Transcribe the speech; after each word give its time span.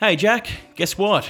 Hey, 0.00 0.16
Jack, 0.16 0.48
guess 0.74 0.98
what? 0.98 1.24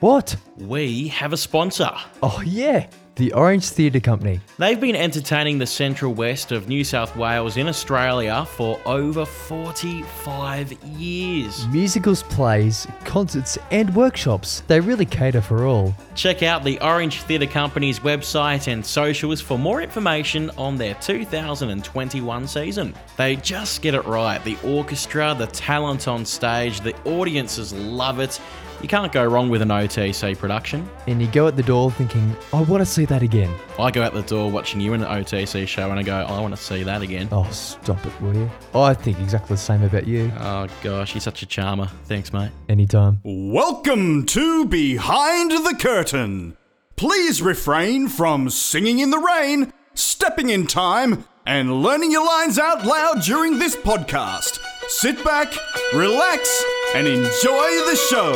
What? 0.00 0.36
We 0.58 1.08
have 1.08 1.32
a 1.32 1.38
sponsor. 1.38 1.90
Oh, 2.22 2.42
yeah. 2.44 2.86
The 3.20 3.34
Orange 3.34 3.68
Theatre 3.68 4.00
Company. 4.00 4.40
They've 4.56 4.80
been 4.80 4.96
entertaining 4.96 5.58
the 5.58 5.66
central 5.66 6.14
west 6.14 6.52
of 6.52 6.68
New 6.68 6.82
South 6.82 7.14
Wales 7.16 7.58
in 7.58 7.68
Australia 7.68 8.46
for 8.46 8.80
over 8.86 9.26
45 9.26 10.72
years. 10.84 11.68
Musicals, 11.68 12.22
plays, 12.22 12.86
concerts, 13.04 13.58
and 13.70 13.94
workshops. 13.94 14.62
They 14.68 14.80
really 14.80 15.04
cater 15.04 15.42
for 15.42 15.66
all. 15.66 15.94
Check 16.14 16.42
out 16.42 16.64
the 16.64 16.80
Orange 16.80 17.20
Theatre 17.20 17.44
Company's 17.44 18.00
website 18.00 18.72
and 18.72 18.84
socials 18.86 19.42
for 19.42 19.58
more 19.58 19.82
information 19.82 20.48
on 20.56 20.78
their 20.78 20.94
2021 20.94 22.48
season. 22.48 22.94
They 23.18 23.36
just 23.36 23.82
get 23.82 23.94
it 23.94 24.06
right. 24.06 24.42
The 24.44 24.56
orchestra, 24.64 25.34
the 25.36 25.48
talent 25.48 26.08
on 26.08 26.24
stage, 26.24 26.80
the 26.80 26.96
audiences 27.04 27.74
love 27.74 28.18
it. 28.18 28.40
You 28.82 28.88
can't 28.88 29.12
go 29.12 29.26
wrong 29.26 29.50
with 29.50 29.60
an 29.60 29.68
OTC 29.68 30.38
production. 30.38 30.88
And 31.06 31.20
you 31.20 31.28
go 31.28 31.46
at 31.46 31.54
the 31.54 31.62
door 31.62 31.90
thinking, 31.90 32.34
I 32.50 32.62
want 32.62 32.80
to 32.80 32.86
see 32.86 33.04
that 33.04 33.20
again. 33.20 33.54
I 33.78 33.90
go 33.90 34.02
out 34.02 34.14
the 34.14 34.22
door 34.22 34.50
watching 34.50 34.80
you 34.80 34.94
in 34.94 35.02
an 35.02 35.22
OTC 35.22 35.68
show 35.68 35.90
and 35.90 36.00
I 36.00 36.02
go, 36.02 36.14
I 36.16 36.40
want 36.40 36.56
to 36.56 36.62
see 36.62 36.82
that 36.84 37.02
again. 37.02 37.28
Oh, 37.30 37.46
stop 37.50 38.04
it, 38.06 38.20
will 38.22 38.34
you? 38.34 38.50
Oh, 38.72 38.80
I 38.80 38.94
think 38.94 39.20
exactly 39.20 39.54
the 39.54 39.60
same 39.60 39.82
about 39.82 40.06
you. 40.06 40.32
Oh 40.38 40.66
gosh, 40.82 41.14
you're 41.14 41.20
such 41.20 41.42
a 41.42 41.46
charmer. 41.46 41.88
Thanks, 42.04 42.32
mate. 42.32 42.52
Anytime. 42.70 43.20
Welcome 43.22 44.24
to 44.26 44.64
Behind 44.64 45.50
the 45.50 45.76
Curtain. 45.78 46.56
Please 46.96 47.42
refrain 47.42 48.08
from 48.08 48.48
singing 48.48 49.00
in 49.00 49.10
the 49.10 49.18
rain, 49.18 49.74
stepping 49.92 50.48
in 50.48 50.66
time, 50.66 51.24
and 51.44 51.82
learning 51.82 52.12
your 52.12 52.24
lines 52.24 52.58
out 52.58 52.86
loud 52.86 53.20
during 53.22 53.58
this 53.58 53.76
podcast. 53.76 54.58
Sit 54.88 55.22
back, 55.22 55.52
relax, 55.94 56.64
and 56.94 57.06
enjoy 57.06 57.70
the 57.86 57.96
show. 58.10 58.32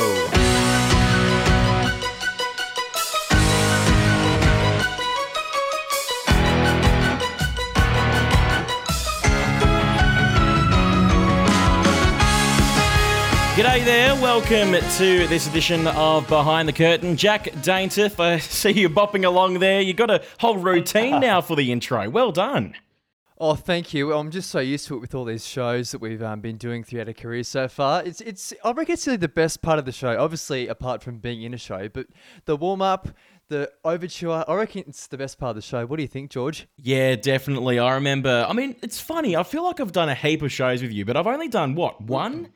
G'day 13.57 13.85
there, 13.85 14.15
welcome 14.17 14.73
to 14.73 15.29
this 15.29 15.49
edition 15.49 15.87
of 15.87 16.27
Behind 16.29 16.69
the 16.69 16.73
Curtain. 16.73 17.17
Jack 17.17 17.45
Daintiff, 17.63 18.19
I 18.19 18.39
see 18.41 18.73
you 18.73 18.89
bopping 18.89 19.25
along 19.25 19.61
there. 19.61 19.81
You've 19.81 19.97
got 19.97 20.11
a 20.11 20.23
whole 20.39 20.59
routine 20.59 21.21
now 21.21 21.41
for 21.41 21.55
the 21.57 21.71
intro. 21.71 22.09
Well 22.11 22.33
done. 22.33 22.75
Oh, 23.47 23.55
thank 23.55 23.93
you. 23.93 24.11
I'm 24.15 24.31
just 24.31 24.49
so 24.49 24.59
used 24.61 24.87
to 24.87 24.97
it 24.97 25.01
with 25.01 25.15
all 25.15 25.27
these 25.27 25.47
shows 25.47 25.91
that 25.91 26.01
we've 26.01 26.23
um, 26.23 26.41
been 26.41 26.57
doing 26.57 26.83
throughout 26.83 27.09
our 27.09 27.13
career 27.13 27.45
so 27.45 27.69
far. 27.69 28.03
It's, 28.03 28.23
it's. 28.23 28.55
I 28.65 28.73
reckon 28.73 28.95
it's 28.95 29.07
really 29.07 29.19
the 29.19 29.29
best 29.29 29.61
part 29.61 29.79
of 29.79 29.85
the 29.85 29.93
show. 29.93 30.19
Obviously, 30.19 30.67
apart 30.67 31.03
from 31.03 31.19
being 31.19 31.43
in 31.43 31.53
a 31.53 31.59
show, 31.59 31.91
but 31.91 32.07
the 32.47 32.57
warm 32.57 32.81
up, 32.81 33.07
the 33.49 33.71
overture. 33.85 34.47
I 34.49 34.55
reckon 34.55 34.85
it's 34.87 35.09
the 35.09 35.19
best 35.19 35.39
part 35.39 35.51
of 35.51 35.57
the 35.57 35.61
show. 35.61 35.85
What 35.85 35.97
do 35.97 36.03
you 36.03 36.09
think, 36.09 36.31
George? 36.31 36.67
Yeah, 36.79 37.17
definitely. 37.17 37.79
I 37.79 37.93
remember. 37.93 38.47
I 38.49 38.55
mean, 38.55 38.77
it's 38.83 38.99
funny. 38.99 39.37
I 39.37 39.43
feel 39.43 39.63
like 39.63 39.79
I've 39.79 39.93
done 39.93 40.09
a 40.09 40.15
heap 40.15 40.41
of 40.41 40.51
shows 40.51 40.81
with 40.81 40.93
you, 40.93 41.05
but 41.05 41.15
I've 41.15 41.27
only 41.27 41.49
done 41.49 41.75
what 41.75 42.01
one? 42.01 42.49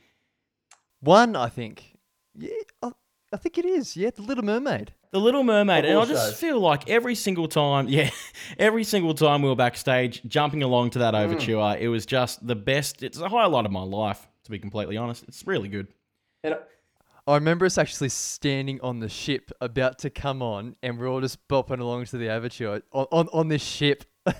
One, 1.00 1.36
I 1.36 1.50
think. 1.50 1.98
Yeah, 2.34 2.48
I, 2.82 2.92
I 3.32 3.36
think 3.36 3.58
it 3.58 3.64
is. 3.64 3.96
Yeah, 3.96 4.10
The 4.14 4.22
Little 4.22 4.44
Mermaid. 4.44 4.92
The 5.10 5.18
Little 5.18 5.44
Mermaid, 5.44 5.84
Of 5.84 5.90
and 5.90 5.98
I 5.98 6.04
just 6.06 6.30
shows. 6.30 6.40
feel 6.40 6.60
like 6.60 6.88
every 6.88 7.14
single 7.14 7.48
time, 7.48 7.88
yeah, 7.88 8.10
every 8.58 8.84
single 8.84 9.14
time 9.14 9.42
we 9.42 9.48
were 9.48 9.56
backstage 9.56 10.22
jumping 10.26 10.62
along 10.62 10.90
to 10.90 11.00
that 11.00 11.14
hmm. 11.14 11.20
overture, 11.20 11.76
it 11.78 11.88
was 11.88 12.06
just 12.06 12.46
the 12.46 12.56
best. 12.56 13.02
It's 13.02 13.18
a 13.18 13.28
highlight 13.28 13.66
of 13.66 13.72
my 13.72 13.82
life, 13.82 14.26
to 14.44 14.50
be 14.50 14.58
completely 14.58 14.96
honest. 14.96 15.24
It's 15.28 15.46
really 15.46 15.68
good. 15.68 15.88
And 16.42 16.56
I 17.26 17.34
remember 17.34 17.66
us 17.66 17.76
actually 17.76 18.08
standing 18.08 18.80
on 18.80 19.00
the 19.00 19.08
ship 19.08 19.50
about 19.60 19.98
to 20.00 20.10
come 20.10 20.40
on, 20.40 20.76
and 20.82 20.98
we're 20.98 21.08
all 21.08 21.20
just 21.20 21.46
bopping 21.48 21.80
along 21.80 22.06
to 22.06 22.16
the 22.16 22.30
overture 22.30 22.82
on, 22.92 23.06
on, 23.10 23.28
on 23.32 23.48
this 23.48 23.62
ship. 23.62 24.04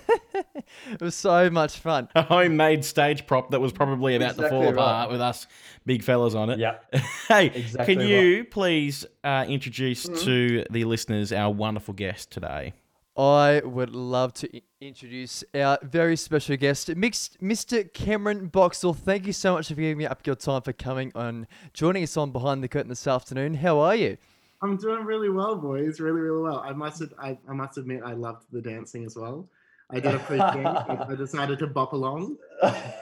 it 0.91 1.01
was 1.01 1.15
so 1.15 1.49
much 1.49 1.77
fun. 1.79 2.09
A 2.15 2.21
homemade 2.23 2.83
stage 2.85 3.25
prop 3.27 3.51
that 3.51 3.59
was 3.59 3.71
probably 3.71 4.15
about 4.15 4.35
to 4.37 4.43
Exactly 4.45 4.49
fall 4.49 4.63
right. 4.65 4.73
apart 4.73 5.11
with 5.11 5.21
us 5.21 5.47
big 5.85 6.03
fellas 6.03 6.35
on 6.35 6.49
it. 6.49 6.59
Yeah. 6.59 6.75
hey, 7.27 7.47
Exactly 7.47 7.95
can 7.95 8.07
you 8.07 8.43
please 8.45 9.05
uh, 9.23 9.45
introduce 9.47 10.03
to 10.23 10.65
the 10.69 10.83
listeners 10.85 11.31
our 11.31 11.51
wonderful 11.51 11.93
guest 11.93 12.31
today? 12.31 12.73
I 13.17 13.61
would 13.65 13.89
love 13.93 14.33
to 14.35 14.55
i- 14.55 14.61
introduce 14.79 15.43
our 15.53 15.77
very 15.83 16.15
special 16.15 16.55
guest, 16.55 16.87
Mr. 16.89 17.91
Cameron 17.93 18.47
Boxall. 18.47 18.93
Thank 18.93 19.27
you 19.27 19.33
so 19.33 19.53
much 19.55 19.67
for 19.67 19.73
giving 19.75 19.97
me 19.97 20.05
up 20.05 20.25
your 20.25 20.35
time 20.37 20.61
for 20.61 20.71
coming 20.71 21.11
on, 21.15 21.45
joining 21.73 22.03
us 22.03 22.15
on 22.15 22.31
Behind 22.31 22.63
the 22.63 22.69
Curtain 22.69 22.87
this 22.87 23.07
afternoon. 23.07 23.55
How 23.55 23.79
are 23.79 23.95
you? 23.95 24.17
I'm 24.61 24.77
doing 24.77 25.03
really 25.03 25.29
well, 25.29 25.55
boys. 25.57 25.99
Really, 25.99 26.19
really 26.21 26.41
well. 26.41 26.59
I 26.59 26.71
must, 26.71 27.03
I, 27.17 27.37
I 27.47 27.53
must 27.53 27.77
admit, 27.77 28.01
I 28.05 28.13
loved 28.13 28.45
the 28.51 28.61
dancing 28.61 29.05
as 29.05 29.15
well. 29.17 29.49
I 29.91 29.99
did 29.99 30.15
a 30.15 30.19
pre-game. 30.19 30.67
I 30.67 31.07
I 31.09 31.15
decided 31.17 31.59
to 31.59 31.67
bop 31.67 31.93
along. 31.93 32.37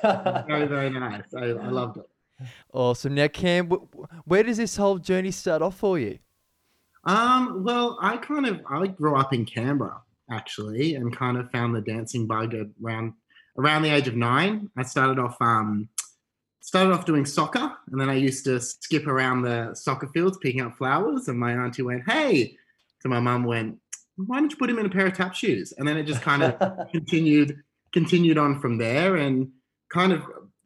Very, 0.01 0.67
very 0.67 0.89
nice. 0.89 1.33
I, 1.35 1.45
I 1.45 1.69
loved 1.69 1.97
it. 1.97 2.09
Awesome. 2.71 3.15
Now, 3.15 3.27
Cam, 3.27 3.69
where 4.25 4.43
does 4.43 4.57
this 4.57 4.75
whole 4.77 4.97
journey 4.97 5.31
start 5.31 5.61
off 5.61 5.75
for 5.75 5.99
you? 5.99 6.19
Um, 7.03 7.63
well, 7.63 7.97
I 8.01 8.17
kind 8.17 8.45
of 8.45 8.61
I 8.69 8.87
grew 8.87 9.15
up 9.15 9.33
in 9.33 9.45
Canberra 9.45 10.01
actually, 10.29 10.95
and 10.95 11.15
kind 11.15 11.37
of 11.37 11.49
found 11.51 11.73
the 11.73 11.81
dancing 11.81 12.27
bug 12.27 12.53
around 12.83 13.13
around 13.57 13.81
the 13.81 13.89
age 13.89 14.07
of 14.07 14.15
nine. 14.15 14.69
I 14.77 14.83
started 14.83 15.19
off 15.19 15.37
um 15.41 15.89
started 16.61 16.93
off 16.93 17.05
doing 17.05 17.25
soccer, 17.25 17.71
and 17.91 17.99
then 17.99 18.09
I 18.09 18.15
used 18.15 18.43
to 18.45 18.59
skip 18.59 19.07
around 19.07 19.41
the 19.41 19.73
soccer 19.73 20.07
fields 20.07 20.37
picking 20.37 20.61
up 20.61 20.77
flowers. 20.77 21.27
And 21.27 21.39
my 21.39 21.53
auntie 21.53 21.81
went, 21.81 22.09
"Hey," 22.09 22.57
so 22.99 23.09
my 23.09 23.19
mum 23.19 23.45
went, 23.45 23.77
"Why 24.17 24.39
don't 24.39 24.51
you 24.51 24.57
put 24.57 24.69
him 24.69 24.79
in 24.79 24.85
a 24.85 24.89
pair 24.89 25.07
of 25.07 25.13
tap 25.13 25.33
shoes?" 25.33 25.73
And 25.77 25.87
then 25.87 25.97
it 25.97 26.03
just 26.03 26.21
kind 26.21 26.43
of 26.43 26.89
continued 26.91 27.57
continued 27.93 28.37
on 28.37 28.59
from 28.59 28.77
there 28.77 29.15
and 29.15 29.49
kind 29.89 30.11
of 30.11 30.23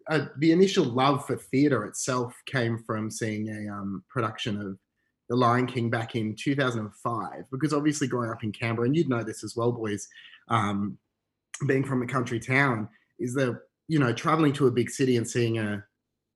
uh, 0.10 0.26
the 0.40 0.52
initial 0.52 0.84
love 0.84 1.26
for 1.26 1.36
theater 1.36 1.86
itself 1.86 2.36
came 2.46 2.84
from 2.86 3.12
seeing 3.12 3.48
a 3.50 3.72
um, 3.72 4.04
production 4.10 4.60
of 4.60 4.78
the 5.30 5.36
lion 5.36 5.66
king 5.66 5.90
back 5.90 6.16
in 6.16 6.36
2005 6.36 7.44
because 7.52 7.74
obviously 7.74 8.08
growing 8.08 8.30
up 8.30 8.44
in 8.44 8.52
canberra 8.52 8.86
and 8.86 8.96
you'd 8.96 9.08
know 9.08 9.24
this 9.24 9.44
as 9.46 9.56
well 9.56 9.72
boys 9.72 10.08
um, 10.50 10.98
being 11.68 11.86
from 11.86 12.02
a 12.02 12.08
country 12.08 12.40
town 12.40 12.90
is 13.20 13.34
that 13.34 13.58
you 13.88 14.00
know 14.00 14.12
traveling 14.12 14.52
to 14.52 14.68
a 14.68 14.72
big 14.72 14.90
city 14.90 15.16
and 15.16 15.30
seeing 15.30 15.58
a 15.58 15.84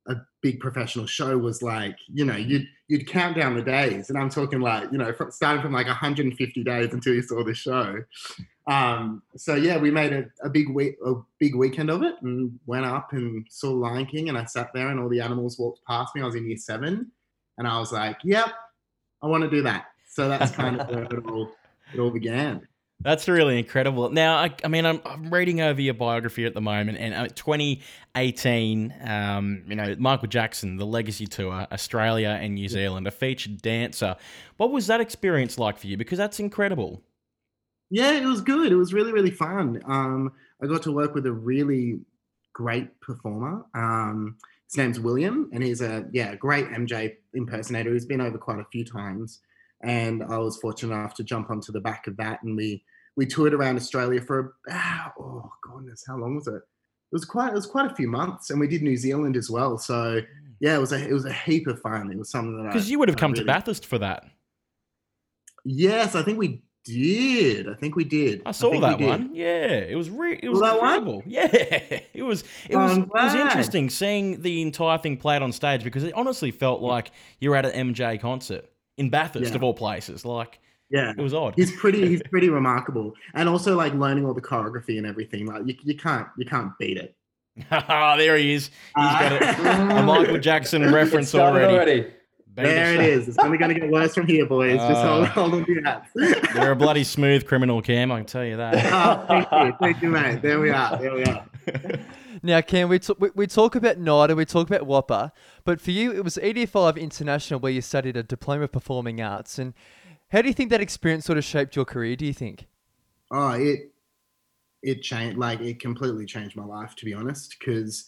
a 0.08 0.16
big 0.42 0.60
professional 0.60 1.08
show 1.08 1.38
was 1.38 1.62
like 1.62 1.98
you 2.08 2.24
know 2.26 2.36
you'd 2.36 2.68
you'd 2.88 3.08
count 3.08 3.36
down 3.36 3.56
the 3.56 3.62
days 3.62 4.10
and 4.10 4.20
i'm 4.20 4.30
talking 4.30 4.60
like 4.60 4.92
you 4.92 4.98
know 4.98 5.12
from 5.14 5.32
starting 5.32 5.62
from 5.62 5.74
like 5.74 5.88
150 5.88 6.64
days 6.64 6.94
until 6.94 7.14
you 7.14 7.22
saw 7.22 7.44
the 7.44 7.54
show 7.54 8.04
um, 8.68 9.22
so 9.38 9.56
yeah, 9.56 9.78
we 9.78 9.92
made 9.92 10.12
a, 10.12 10.26
a 10.44 10.50
big 10.50 10.70
week, 10.70 10.96
a 11.06 11.14
big 11.40 11.56
weekend 11.56 11.90
of 11.90 12.02
it, 12.02 12.16
and 12.22 12.60
went 12.66 12.86
up 12.86 13.14
and 13.14 13.46
saw 13.50 13.72
Lion 13.72 14.08
King, 14.08 14.30
and 14.30 14.38
I 14.38 14.46
sat 14.46 14.72
there, 14.74 14.90
and 14.90 15.00
all 15.00 15.10
the 15.10 15.22
animals 15.22 15.60
walked 15.60 15.86
past 15.86 16.16
me. 16.16 16.22
I 16.22 16.26
was 16.26 16.36
in 16.36 16.48
year 16.48 16.58
seven, 16.58 17.12
and 17.58 17.68
I 17.68 17.78
was 17.78 17.92
like, 17.92 18.18
"Yep, 18.24 18.48
I 19.22 19.28
want 19.28 19.44
to 19.44 19.50
do 19.50 19.62
that." 19.64 19.86
So 20.10 20.28
that's 20.28 20.52
kind 20.52 20.82
of 20.82 20.90
where 20.90 21.04
it 21.04 21.26
all 21.26 21.52
it 21.94 22.00
all 22.00 22.10
began. 22.10 22.68
That's 23.02 23.28
really 23.28 23.60
incredible. 23.60 24.10
Now, 24.10 24.38
I, 24.38 24.56
I 24.64 24.68
mean, 24.68 24.86
I'm, 24.86 25.02
I'm 25.06 25.32
reading 25.32 25.62
over 25.62 25.80
your 25.80 25.94
biography 25.94 26.46
at 26.46 26.54
the 26.54 26.62
moment, 26.62 26.98
and 26.98 27.14
uh, 27.14 27.28
2018, 27.28 28.94
um, 29.04 29.64
you 29.68 29.76
know, 29.76 29.96
Michael 30.00 30.28
Jackson, 30.28 30.78
the 30.78 30.86
Legacy 30.86 31.28
Tour, 31.28 31.68
Australia 31.72 32.40
and 32.42 32.56
New 32.56 32.68
Zealand, 32.68 33.06
a 33.06 33.12
featured 33.12 33.62
dancer. 33.62 34.16
What 34.58 34.72
was 34.72 34.88
that 34.88 35.02
experience 35.02 35.60
like 35.60 35.78
for 35.78 35.88
you? 35.88 35.98
Because 35.98 36.18
that's 36.18 36.40
incredible. 36.40 37.04
Yeah, 37.90 38.14
it 38.14 38.26
was 38.26 38.42
good. 38.42 38.72
It 38.72 38.76
was 38.76 38.94
really 38.94 39.12
really 39.12 39.32
fun. 39.32 39.82
Um, 39.86 40.32
I 40.62 40.68
got 40.68 40.82
to 40.84 40.92
work 40.92 41.14
with 41.14 41.26
a 41.28 41.32
really 41.32 42.00
great 42.54 43.00
performer. 43.02 43.66
Um, 43.76 44.38
his 44.68 44.78
name's 44.78 45.00
William, 45.00 45.50
and 45.54 45.64
he's 45.64 45.82
a 45.82 46.06
yeah 46.12 46.36
great 46.36 46.66
MJ 46.70 47.18
impersonator. 47.34 47.94
He's 47.94 48.06
been 48.06 48.22
over 48.22 48.38
quite 48.38 48.60
a 48.60 48.66
few 48.72 48.84
times, 48.84 49.42
and 49.86 50.24
I 50.24 50.38
was 50.38 50.58
fortunate 50.58 50.96
enough 50.96 51.14
to 51.16 51.24
jump 51.24 51.50
onto 51.50 51.72
the 51.72 51.80
back 51.80 52.08
of 52.08 52.18
that, 52.18 52.42
and 52.44 52.58
we 52.58 52.84
we 53.16 53.26
toured 53.26 53.54
around 53.54 53.78
Australia 53.78 54.22
for 54.22 54.56
about 54.68 55.14
oh 55.20 55.50
goodness, 55.62 56.04
how 56.08 56.18
long 56.18 56.36
was 56.36 56.48
it? 56.48 56.56
It 56.56 57.14
was 57.14 57.26
quite 57.26 57.50
it 57.50 57.56
was 57.56 57.68
quite 57.68 57.92
a 57.92 57.96
few 57.96 58.10
months, 58.10 58.50
and 58.50 58.60
we 58.60 58.68
did 58.68 58.82
New 58.82 58.98
Zealand 58.98 59.38
as 59.38 59.50
well. 59.50 59.78
So 59.78 59.94
mm. 59.94 60.26
yeah, 60.60 60.76
it 60.76 60.80
was 60.80 60.92
a 60.92 61.08
it 61.08 61.14
was 61.14 61.26
a 61.26 61.34
heap 61.34 61.68
of 61.68 61.80
fun. 61.82 62.12
It 62.12 62.18
was 62.18 62.32
something 62.32 62.58
that 62.64 62.74
Because 62.74 62.90
you 62.90 63.00
would 63.00 63.08
have 63.08 63.18
I 63.18 63.20
come 63.20 63.34
to 63.36 63.46
Bathurst 63.46 63.86
for 63.86 64.00
that. 64.00 64.26
Yes, 65.64 66.16
I 66.16 66.24
think 66.24 66.38
we 66.38 66.64
did. 66.84 67.68
I 67.68 67.74
think 67.74 67.96
we 67.96 68.04
did. 68.04 68.42
I 68.46 68.52
saw 68.52 68.72
think 68.72 68.84
that 68.84 69.00
we 69.00 69.06
did. 69.06 69.10
one. 69.10 69.30
Yeah, 69.34 69.66
it 69.66 69.96
was 69.96 70.10
re- 70.10 70.40
it 70.42 70.50
was 70.50 70.60
Saw 70.60 70.66
that 70.66 70.82
one? 70.82 70.94
incredible. 70.94 71.24
Yeah, 71.28 71.48
it 72.14 72.24
was 72.24 72.44
it 72.70 72.76
was 72.76 72.98
it 72.98 73.08
was 73.08 73.36
interesting 73.36 73.90
seeing 73.90 74.42
the 74.42 74.62
entire 74.62 74.98
thing 74.98 75.18
played 75.18 75.42
on 75.42 75.52
stage 75.52 75.84
because 75.84 76.04
it 76.04 76.14
honestly 76.14 76.52
felt 76.52 76.82
mm. 76.82 76.88
like 76.88 77.12
you 77.40 77.52
were 77.52 77.56
at 77.56 77.66
an 77.66 77.94
MJ 77.94 78.20
concert 78.20 78.70
in 78.98 79.10
Bathurst 79.10 79.52
Yeah. 79.52 79.56
of 79.56 79.64
all 79.64 79.74
places. 79.74 80.26
Like 80.26 80.60
Yeah. 80.90 81.12
it 81.18 81.22
was 81.22 81.34
odd. 81.34 81.54
He's 81.56 81.72
pretty. 81.76 82.08
He's 82.08 82.22
pretty 82.30 82.50
remarkable, 82.50 83.14
and 83.34 83.48
also 83.50 83.76
like 83.76 83.94
learning 83.94 84.26
all 84.26 84.34
the 84.34 84.42
choreography 84.42 84.98
and 84.98 85.06
everything. 85.08 85.46
Like 85.46 85.64
you, 85.66 85.76
you 85.84 85.96
can't, 85.98 86.28
you 86.38 86.46
can't 86.46 86.72
beat 86.80 86.98
it. 86.98 87.16
there 87.70 88.36
he 88.38 88.54
is. 88.54 88.68
He's 88.68 88.74
got 88.96 89.32
a, 89.32 89.96
a 89.96 90.00
Uh, 90.00 90.04
Michael 90.04 90.38
Jackson 90.38 90.92
reference 90.94 91.34
already. 91.34 92.08
The 92.54 92.62
There 92.62 92.94
it 92.94 93.02
is. 93.02 93.28
It's 93.28 93.38
only 93.38 93.58
going 93.58 93.74
to 93.74 93.80
get 93.80 93.90
worse 93.90 94.14
from 94.16 94.28
here, 94.28 94.46
boys. 94.46 94.78
Just 94.78 95.02
hold, 95.02 95.24
Uh, 95.24 95.26
hold 95.28 95.54
on 95.56 95.66
to 95.66 95.72
your 95.74 95.84
hats. 95.84 96.10
You're 96.56 96.72
a 96.72 96.76
bloody 96.76 97.04
smooth 97.04 97.46
criminal, 97.46 97.82
Cam. 97.82 98.12
I 98.14 98.18
can 98.20 98.26
tell 98.26 98.46
you 98.46 98.56
that. 98.58 98.76
oh, 98.94 99.26
thank 99.28 99.52
you, 99.52 99.78
thank 99.80 100.02
you, 100.02 100.10
mate. 100.10 100.42
There 100.42 100.60
we 100.62 100.70
are. 100.70 100.98
There 100.98 101.14
we 101.16 101.24
are. 101.26 101.46
Now, 102.44 102.62
Cam, 102.62 102.90
we, 102.90 103.00
t- 103.00 103.16
we, 103.18 103.30
we 103.34 103.48
talk 103.48 103.76
about 103.76 103.98
NIDA, 103.98 104.36
we 104.36 104.46
talk 104.46 104.70
about 104.70 104.88
WAAPA, 104.88 105.32
but 105.64 105.80
for 105.80 105.92
you, 105.92 106.12
it 106.12 106.24
was 106.24 106.38
ED5 106.38 107.00
International 107.00 107.60
where 107.60 107.72
you 107.72 107.82
studied 107.82 108.18
a 108.18 108.24
Diploma 108.24 108.66
of 108.66 108.72
Performing 108.72 109.22
Arts. 109.22 109.58
And 109.58 109.74
how 110.30 110.42
do 110.42 110.48
you 110.48 110.54
think 110.54 110.70
that 110.70 110.82
experience 110.82 111.26
sort 111.26 111.38
of 111.38 111.44
shaped 111.44 111.76
your 111.76 111.86
career, 111.86 112.16
do 112.16 112.26
you 112.26 112.34
think? 112.34 112.68
Oh, 113.32 113.52
it 113.52 113.92
it 114.84 115.02
changed. 115.02 115.38
Like 115.38 115.62
it 115.62 115.80
completely 115.80 116.26
changed 116.26 116.56
my 116.56 116.66
life, 116.66 116.96
to 116.98 117.06
be 117.06 117.14
honest. 117.14 117.56
Because 117.58 118.06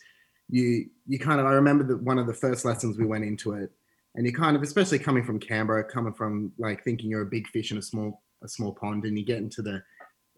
you 0.49 0.87
you 1.07 1.19
kind 1.19 1.39
of 1.39 1.45
I 1.45 1.53
remember 1.53 1.83
that 1.85 2.01
one 2.03 2.19
of 2.19 2.27
the 2.27 2.33
first 2.33 2.65
lessons 2.65 2.97
we 2.97 3.05
went 3.05 3.23
into 3.23 3.53
it, 3.53 3.71
and 4.15 4.25
you 4.25 4.33
kind 4.33 4.55
of, 4.55 4.61
especially 4.61 4.99
coming 4.99 5.23
from 5.23 5.39
Canberra, 5.39 5.83
coming 5.83 6.13
from 6.13 6.51
like 6.57 6.83
thinking 6.83 7.09
you're 7.09 7.21
a 7.21 7.25
big 7.25 7.47
fish 7.47 7.71
in 7.71 7.77
a 7.77 7.81
small 7.81 8.21
a 8.43 8.47
small 8.47 8.73
pond, 8.73 9.05
and 9.05 9.17
you 9.17 9.25
get 9.25 9.39
into 9.39 9.61
the 9.61 9.81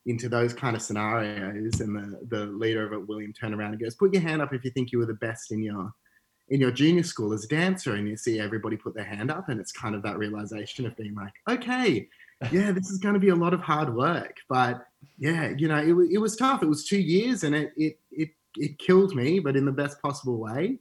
into 0.06 0.30
those 0.30 0.54
kind 0.54 0.76
of 0.76 0.82
scenarios, 0.82 1.82
and 1.82 1.96
the 1.96 2.26
the 2.28 2.46
leader 2.46 2.86
of 2.86 2.94
it, 2.94 3.08
William, 3.08 3.34
turned 3.34 3.54
around 3.54 3.72
and 3.74 3.82
goes, 3.82 3.96
"Put 3.96 4.14
your 4.14 4.24
hand 4.24 4.42
up 4.42 4.54
if 4.54 4.64
you 4.64 4.72
think 4.72 4.92
you 4.92 5.00
were 5.00 5.06
the 5.06 5.14
best 5.16 5.52
in 5.52 5.62
your." 5.62 5.94
In 6.52 6.60
your 6.60 6.72
junior 6.72 7.04
school 7.04 7.32
as 7.32 7.46
a 7.46 7.48
dancer, 7.48 7.94
and 7.94 8.08
you 8.08 8.18
see 8.18 8.40
everybody 8.40 8.76
put 8.76 8.96
their 8.96 9.04
hand 9.04 9.30
up, 9.30 9.50
and 9.50 9.60
it's 9.60 9.72
kind 9.72 9.94
of 9.94 10.02
that 10.02 10.18
realization 10.18 10.88
of 10.88 10.98
being 10.98 11.14
like, 11.14 11.32
okay, 11.48 12.10
yeah, 12.52 12.72
this 12.72 12.90
is 12.90 12.98
going 12.98 13.14
to 13.14 13.20
be 13.20 13.30
a 13.30 13.36
lot 13.36 13.54
of 13.54 13.62
hard 13.62 13.94
work, 13.94 14.38
but 14.48 14.88
yeah, 15.18 15.54
you 15.58 15.68
know, 15.68 15.78
it, 15.78 16.14
it 16.14 16.18
was 16.18 16.36
tough. 16.36 16.64
It 16.64 16.68
was 16.68 16.86
two 16.86 17.00
years, 17.00 17.44
and 17.44 17.56
it 17.56 17.72
it 17.78 18.00
it 18.12 18.30
it 18.58 18.80
killed 18.80 19.16
me, 19.16 19.40
but 19.40 19.56
in 19.56 19.66
the 19.66 19.72
best 19.72 20.02
possible 20.02 20.38
way. 20.38 20.80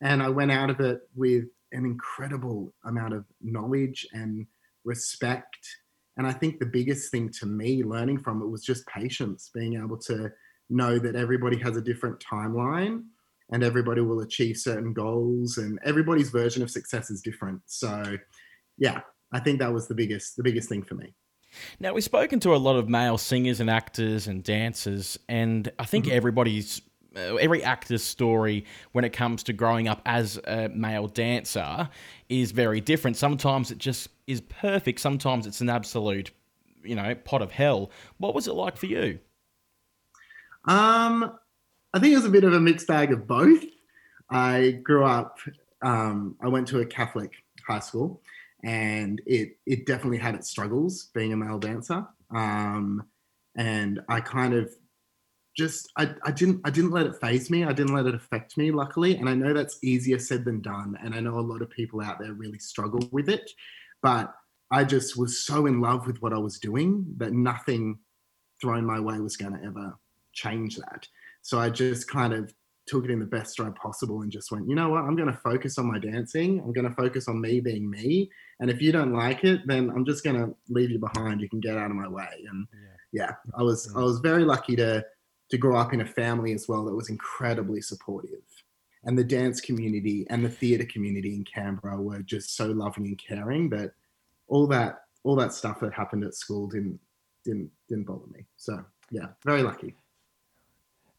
And 0.00 0.22
I 0.22 0.28
went 0.30 0.50
out 0.50 0.70
of 0.70 0.80
it 0.80 1.08
with 1.14 1.44
an 1.72 1.84
incredible 1.84 2.72
amount 2.84 3.14
of 3.14 3.24
knowledge 3.42 4.06
and 4.12 4.46
respect. 4.84 5.76
And 6.16 6.26
I 6.26 6.32
think 6.32 6.58
the 6.58 6.66
biggest 6.66 7.10
thing 7.10 7.30
to 7.40 7.46
me 7.46 7.82
learning 7.82 8.20
from 8.20 8.40
it 8.40 8.48
was 8.48 8.64
just 8.64 8.86
patience, 8.86 9.50
being 9.52 9.74
able 9.74 9.98
to 9.98 10.30
know 10.70 10.98
that 10.98 11.16
everybody 11.16 11.58
has 11.58 11.76
a 11.76 11.82
different 11.82 12.20
timeline 12.20 13.02
and 13.50 13.62
everybody 13.62 14.00
will 14.00 14.20
achieve 14.20 14.56
certain 14.56 14.92
goals 14.92 15.58
and 15.58 15.78
everybody's 15.84 16.30
version 16.30 16.62
of 16.62 16.70
success 16.70 17.10
is 17.10 17.20
different. 17.20 17.60
So 17.66 18.16
yeah, 18.78 19.00
I 19.32 19.40
think 19.40 19.58
that 19.58 19.72
was 19.72 19.88
the 19.88 19.94
biggest 19.94 20.36
the 20.36 20.42
biggest 20.42 20.68
thing 20.68 20.82
for 20.82 20.94
me. 20.94 21.14
Now, 21.78 21.92
we've 21.92 22.04
spoken 22.04 22.40
to 22.40 22.54
a 22.54 22.56
lot 22.56 22.76
of 22.76 22.88
male 22.88 23.18
singers 23.18 23.60
and 23.60 23.70
actors 23.70 24.26
and 24.26 24.42
dancers, 24.42 25.18
and 25.28 25.70
I 25.78 25.84
think 25.84 26.08
everybody's, 26.08 26.78
uh, 26.78 26.82
every 27.16 27.62
actor's 27.62 28.02
story 28.02 28.64
when 28.92 29.04
it 29.04 29.12
comes 29.12 29.42
to 29.44 29.52
growing 29.52 29.88
up 29.88 30.02
as 30.06 30.38
a 30.44 30.68
male 30.68 31.06
dancer 31.06 31.88
is 32.28 32.52
very 32.52 32.80
different. 32.80 33.16
Sometimes 33.16 33.70
it 33.70 33.78
just 33.78 34.08
is 34.26 34.40
perfect, 34.40 35.00
sometimes 35.00 35.46
it's 35.46 35.60
an 35.60 35.70
absolute, 35.70 36.30
you 36.82 36.94
know, 36.94 37.14
pot 37.14 37.42
of 37.42 37.52
hell. 37.52 37.90
What 38.18 38.34
was 38.34 38.48
it 38.48 38.54
like 38.54 38.76
for 38.76 38.86
you? 38.86 39.18
Um, 40.66 41.38
I 41.92 41.98
think 41.98 42.12
it 42.12 42.16
was 42.16 42.24
a 42.24 42.30
bit 42.30 42.44
of 42.44 42.52
a 42.54 42.60
mixed 42.60 42.86
bag 42.86 43.12
of 43.12 43.26
both. 43.26 43.62
I 44.30 44.80
grew 44.82 45.04
up. 45.04 45.38
Um, 45.82 46.36
I 46.42 46.48
went 46.48 46.66
to 46.68 46.80
a 46.80 46.86
Catholic 46.86 47.32
high 47.66 47.80
school, 47.80 48.22
and 48.64 49.20
it 49.26 49.58
it 49.66 49.86
definitely 49.86 50.18
had 50.18 50.34
its 50.34 50.48
struggles 50.48 51.10
being 51.14 51.32
a 51.32 51.36
male 51.36 51.58
dancer. 51.58 52.06
Um, 52.34 53.04
and 53.56 54.00
I 54.08 54.20
kind 54.20 54.54
of 54.54 54.74
just 55.56 55.90
I, 55.96 56.14
I 56.24 56.30
didn't 56.30 56.60
I 56.64 56.70
didn't 56.70 56.90
let 56.90 57.06
it 57.06 57.20
phase 57.20 57.50
me. 57.50 57.64
I 57.64 57.72
didn't 57.72 57.94
let 57.94 58.06
it 58.06 58.14
affect 58.14 58.56
me, 58.56 58.70
luckily. 58.70 59.16
And 59.16 59.28
I 59.28 59.34
know 59.34 59.52
that's 59.52 59.78
easier 59.82 60.18
said 60.18 60.44
than 60.44 60.60
done. 60.60 60.96
And 61.02 61.14
I 61.14 61.20
know 61.20 61.38
a 61.38 61.40
lot 61.40 61.62
of 61.62 61.70
people 61.70 62.02
out 62.02 62.18
there 62.18 62.32
really 62.32 62.58
struggle 62.58 63.00
with 63.12 63.28
it. 63.28 63.50
But 64.02 64.34
I 64.70 64.84
just 64.84 65.16
was 65.16 65.44
so 65.44 65.66
in 65.66 65.80
love 65.80 66.06
with 66.06 66.20
what 66.20 66.32
I 66.32 66.38
was 66.38 66.58
doing 66.58 67.06
that 67.18 67.32
nothing 67.32 67.98
thrown 68.60 68.84
my 68.84 68.98
way 68.98 69.20
was 69.20 69.36
going 69.36 69.52
to 69.52 69.64
ever 69.64 69.96
change 70.32 70.76
that. 70.76 71.06
So 71.42 71.60
I 71.60 71.70
just 71.70 72.08
kind 72.08 72.32
of 72.32 72.52
took 72.86 73.04
it 73.04 73.10
in 73.10 73.18
the 73.18 73.26
best 73.26 73.52
stride 73.52 73.74
possible 73.76 74.22
and 74.22 74.30
just 74.30 74.50
went, 74.50 74.68
you 74.68 74.74
know 74.74 74.90
what, 74.90 75.04
I'm 75.04 75.16
going 75.16 75.30
to 75.30 75.38
focus 75.38 75.78
on 75.78 75.86
my 75.86 75.98
dancing. 75.98 76.60
I'm 76.60 76.72
going 76.72 76.88
to 76.88 76.94
focus 76.94 77.28
on 77.28 77.40
me 77.40 77.60
being 77.60 77.88
me. 77.88 78.30
And 78.60 78.70
if 78.70 78.82
you 78.82 78.92
don't 78.92 79.12
like 79.12 79.44
it, 79.44 79.66
then 79.66 79.90
I'm 79.90 80.04
just 80.04 80.24
going 80.24 80.36
to 80.36 80.54
leave 80.68 80.90
you 80.90 80.98
behind. 80.98 81.40
You 81.40 81.48
can 81.48 81.60
get 81.60 81.78
out 81.78 81.90
of 81.90 81.96
my 81.96 82.08
way. 82.08 82.44
And 82.48 82.66
yeah, 83.12 83.32
I 83.56 83.62
was 83.62 83.86
mm. 83.88 84.00
I 84.00 84.02
was 84.02 84.18
very 84.18 84.44
lucky 84.44 84.76
to 84.76 85.04
to 85.50 85.58
grow 85.58 85.76
up 85.76 85.92
in 85.92 86.00
a 86.00 86.06
family 86.06 86.52
as 86.52 86.66
well 86.68 86.84
that 86.84 86.94
was 86.94 87.10
incredibly 87.10 87.80
supportive. 87.80 88.42
And 89.04 89.18
the 89.18 89.24
dance 89.24 89.60
community 89.60 90.26
and 90.30 90.44
the 90.44 90.48
theatre 90.48 90.86
community 90.86 91.34
in 91.34 91.44
Canberra 91.44 92.00
were 92.00 92.22
just 92.22 92.56
so 92.56 92.66
loving 92.68 93.06
and 93.06 93.18
caring 93.18 93.68
that 93.70 93.92
all 94.48 94.66
that 94.68 95.00
all 95.24 95.36
that 95.36 95.52
stuff 95.52 95.80
that 95.80 95.92
happened 95.92 96.24
at 96.24 96.34
school 96.34 96.68
didn't 96.68 96.98
didn't 97.44 97.70
didn't 97.88 98.04
bother 98.04 98.26
me. 98.32 98.46
So 98.56 98.84
yeah, 99.10 99.28
very 99.44 99.62
lucky. 99.62 99.94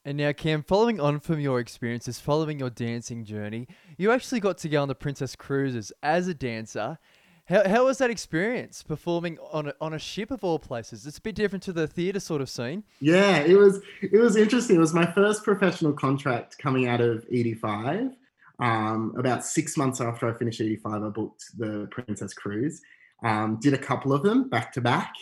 And 0.07 0.19
now, 0.19 0.31
Cam, 0.33 0.61
following 0.61 0.99
on 0.99 1.19
from 1.19 1.39
your 1.39 1.59
experiences, 1.59 2.19
following 2.19 2.59
your 2.59 2.69
dancing 2.69 3.25
journey, 3.25 3.67
you 3.97 4.11
actually 4.11 4.39
got 4.39 4.59
to 4.59 4.69
go 4.69 4.83
on 4.83 4.87
the 4.87 4.93
Princess 4.93 5.35
Cruises 5.35 5.91
as 6.03 6.27
a 6.27 6.33
dancer. 6.35 6.99
How, 7.47 7.67
how 7.67 7.85
was 7.85 7.99
that 7.99 8.09
experience 8.09 8.81
performing 8.81 9.37
on 9.51 9.67
a, 9.67 9.73
on 9.79 9.93
a 9.93 9.99
ship 9.99 10.31
of 10.31 10.43
all 10.43 10.57
places? 10.57 11.05
It's 11.05 11.19
a 11.19 11.21
bit 11.21 11.35
different 11.35 11.63
to 11.63 11.73
the 11.73 11.87
theatre 11.87 12.19
sort 12.19 12.41
of 12.41 12.49
scene. 12.49 12.83
Yeah, 12.99 13.37
it 13.37 13.55
was 13.55 13.81
it 14.01 14.17
was 14.17 14.35
interesting. 14.35 14.77
It 14.77 14.79
was 14.79 14.93
my 14.93 15.05
first 15.05 15.43
professional 15.43 15.93
contract 15.93 16.57
coming 16.57 16.87
out 16.87 17.01
of 17.01 17.27
ED5. 17.29 18.13
Um, 18.57 19.13
about 19.17 19.45
six 19.45 19.77
months 19.77 20.01
after 20.01 20.33
I 20.33 20.37
finished 20.37 20.59
ED5, 20.59 21.05
I 21.05 21.09
booked 21.09 21.43
the 21.57 21.87
Princess 21.91 22.33
Cruise. 22.33 22.81
Um, 23.23 23.59
did 23.61 23.73
a 23.73 23.77
couple 23.77 24.11
of 24.13 24.23
them 24.23 24.49
back 24.49 24.71
to 24.73 24.81
back. 24.81 25.13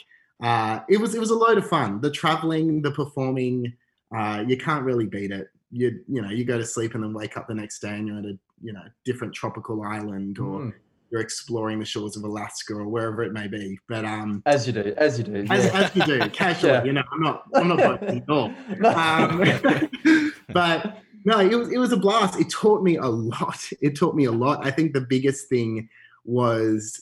Uh, 0.41 0.79
it 0.87 0.99
was 0.99 1.15
it 1.15 1.19
was 1.19 1.29
a 1.29 1.35
load 1.35 1.57
of 1.57 1.67
fun. 1.67 1.99
The 1.99 2.11
traveling, 2.11 2.81
the 2.81 2.91
performing, 2.91 3.73
uh, 4.15 4.43
you 4.47 4.57
can't 4.57 4.83
really 4.85 5.07
beat 5.07 5.31
it. 5.31 5.47
You 5.71 5.99
you 6.07 6.21
know 6.21 6.29
you 6.29 6.45
go 6.45 6.57
to 6.57 6.65
sleep 6.65 6.95
and 6.95 7.03
then 7.03 7.13
wake 7.13 7.35
up 7.35 7.47
the 7.47 7.55
next 7.55 7.79
day 7.79 7.89
and 7.95 8.07
you're 8.07 8.19
at 8.19 8.25
a 8.25 8.37
you 8.61 8.71
know 8.71 8.83
different 9.03 9.33
tropical 9.33 9.83
island 9.83 10.39
or 10.39 10.59
Mm. 10.59 10.73
You're 11.13 11.21
exploring 11.21 11.77
the 11.77 11.85
shores 11.85 12.17
of 12.17 12.23
Alaska 12.23 12.73
or 12.73 12.87
wherever 12.87 13.21
it 13.21 13.33
may 13.33 13.47
be. 13.47 13.77
But 13.87 14.03
um, 14.03 14.41
As 14.47 14.65
you 14.65 14.73
do, 14.73 14.95
as 14.97 15.19
you 15.19 15.23
do. 15.23 15.45
as, 15.51 15.67
as 15.67 15.95
you 15.95 16.03
do, 16.05 16.19
casually. 16.31 16.73
Yeah. 16.73 16.83
You 16.83 16.93
know, 16.93 17.03
I'm 17.11 17.21
not 17.21 17.43
I'm 17.53 17.67
not 17.67 17.79
at 17.79 18.29
all. 18.29 18.51
Um, 18.83 20.33
but 20.49 20.97
no, 21.23 21.39
it 21.39 21.53
was 21.53 21.71
it 21.71 21.77
was 21.77 21.91
a 21.91 21.97
blast. 21.97 22.39
It 22.39 22.49
taught 22.49 22.81
me 22.81 22.97
a 22.97 23.05
lot. 23.05 23.59
It 23.79 23.95
taught 23.95 24.15
me 24.15 24.25
a 24.25 24.31
lot. 24.31 24.65
I 24.65 24.71
think 24.71 24.93
the 24.93 25.01
biggest 25.01 25.49
thing 25.49 25.87
was 26.25 26.99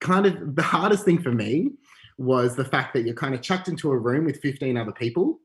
kind 0.00 0.24
of 0.24 0.56
the 0.56 0.62
hardest 0.62 1.04
thing 1.04 1.20
for 1.20 1.30
me 1.30 1.72
was 2.16 2.56
the 2.56 2.64
fact 2.64 2.94
that 2.94 3.02
you're 3.02 3.14
kind 3.14 3.34
of 3.34 3.42
chucked 3.42 3.68
into 3.68 3.90
a 3.90 3.98
room 3.98 4.24
with 4.24 4.40
15 4.40 4.78
other 4.78 4.92
people. 4.92 5.40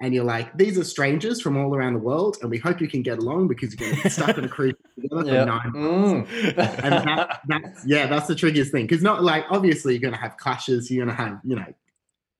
And 0.00 0.12
you're 0.12 0.24
like, 0.24 0.56
these 0.58 0.76
are 0.76 0.84
strangers 0.84 1.40
from 1.40 1.56
all 1.56 1.74
around 1.74 1.92
the 1.94 2.00
world, 2.00 2.36
and 2.42 2.50
we 2.50 2.58
hope 2.58 2.80
you 2.80 2.88
can 2.88 3.02
get 3.02 3.18
along 3.18 3.46
because 3.48 3.72
you're 3.72 3.88
going 3.88 3.96
to 3.96 4.02
be 4.02 4.08
stuck 4.10 4.36
in 4.36 4.44
a 4.44 4.48
cruise 4.48 4.74
together 5.00 5.22
for 5.24 5.30
Yeah. 5.30 5.44
nine 5.44 5.72
months. 5.72 6.30
And 6.56 6.94
that, 7.08 7.40
that's 7.46 7.86
yeah, 7.86 8.06
that's 8.06 8.26
the 8.26 8.34
trickiest 8.34 8.72
thing 8.72 8.86
because 8.86 9.02
not 9.02 9.22
like 9.22 9.44
obviously 9.50 9.92
you're 9.94 10.00
going 10.02 10.14
to 10.14 10.20
have 10.20 10.36
clashes. 10.36 10.90
You're 10.90 11.06
going 11.06 11.16
to 11.16 11.22
have 11.22 11.38
you 11.44 11.56
know 11.56 11.72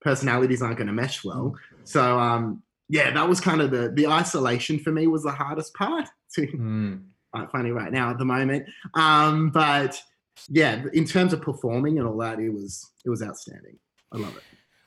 personalities 0.00 0.62
aren't 0.62 0.76
going 0.76 0.88
to 0.88 0.92
mesh 0.92 1.24
well. 1.24 1.54
So 1.84 2.18
um, 2.18 2.62
yeah, 2.88 3.10
that 3.12 3.28
was 3.28 3.40
kind 3.40 3.60
of 3.60 3.70
the 3.70 3.90
the 3.94 4.08
isolation 4.08 4.78
for 4.80 4.90
me 4.92 5.06
was 5.06 5.22
the 5.22 5.30
hardest 5.32 5.74
part. 5.74 6.08
To 6.34 6.46
Mm. 6.56 7.04
quite 7.32 7.50
funny 7.52 7.70
right 7.70 7.92
now 7.92 8.10
at 8.10 8.18
the 8.18 8.24
moment. 8.24 8.66
Um, 8.94 9.50
but 9.50 10.00
yeah, 10.48 10.84
in 10.92 11.04
terms 11.04 11.32
of 11.32 11.40
performing 11.40 11.98
and 11.98 12.06
all 12.08 12.18
that, 12.18 12.40
it 12.40 12.50
was 12.50 12.90
it 13.04 13.10
was 13.10 13.22
outstanding. 13.22 13.78
I 14.12 14.16
love 14.18 14.36
it. 14.36 14.42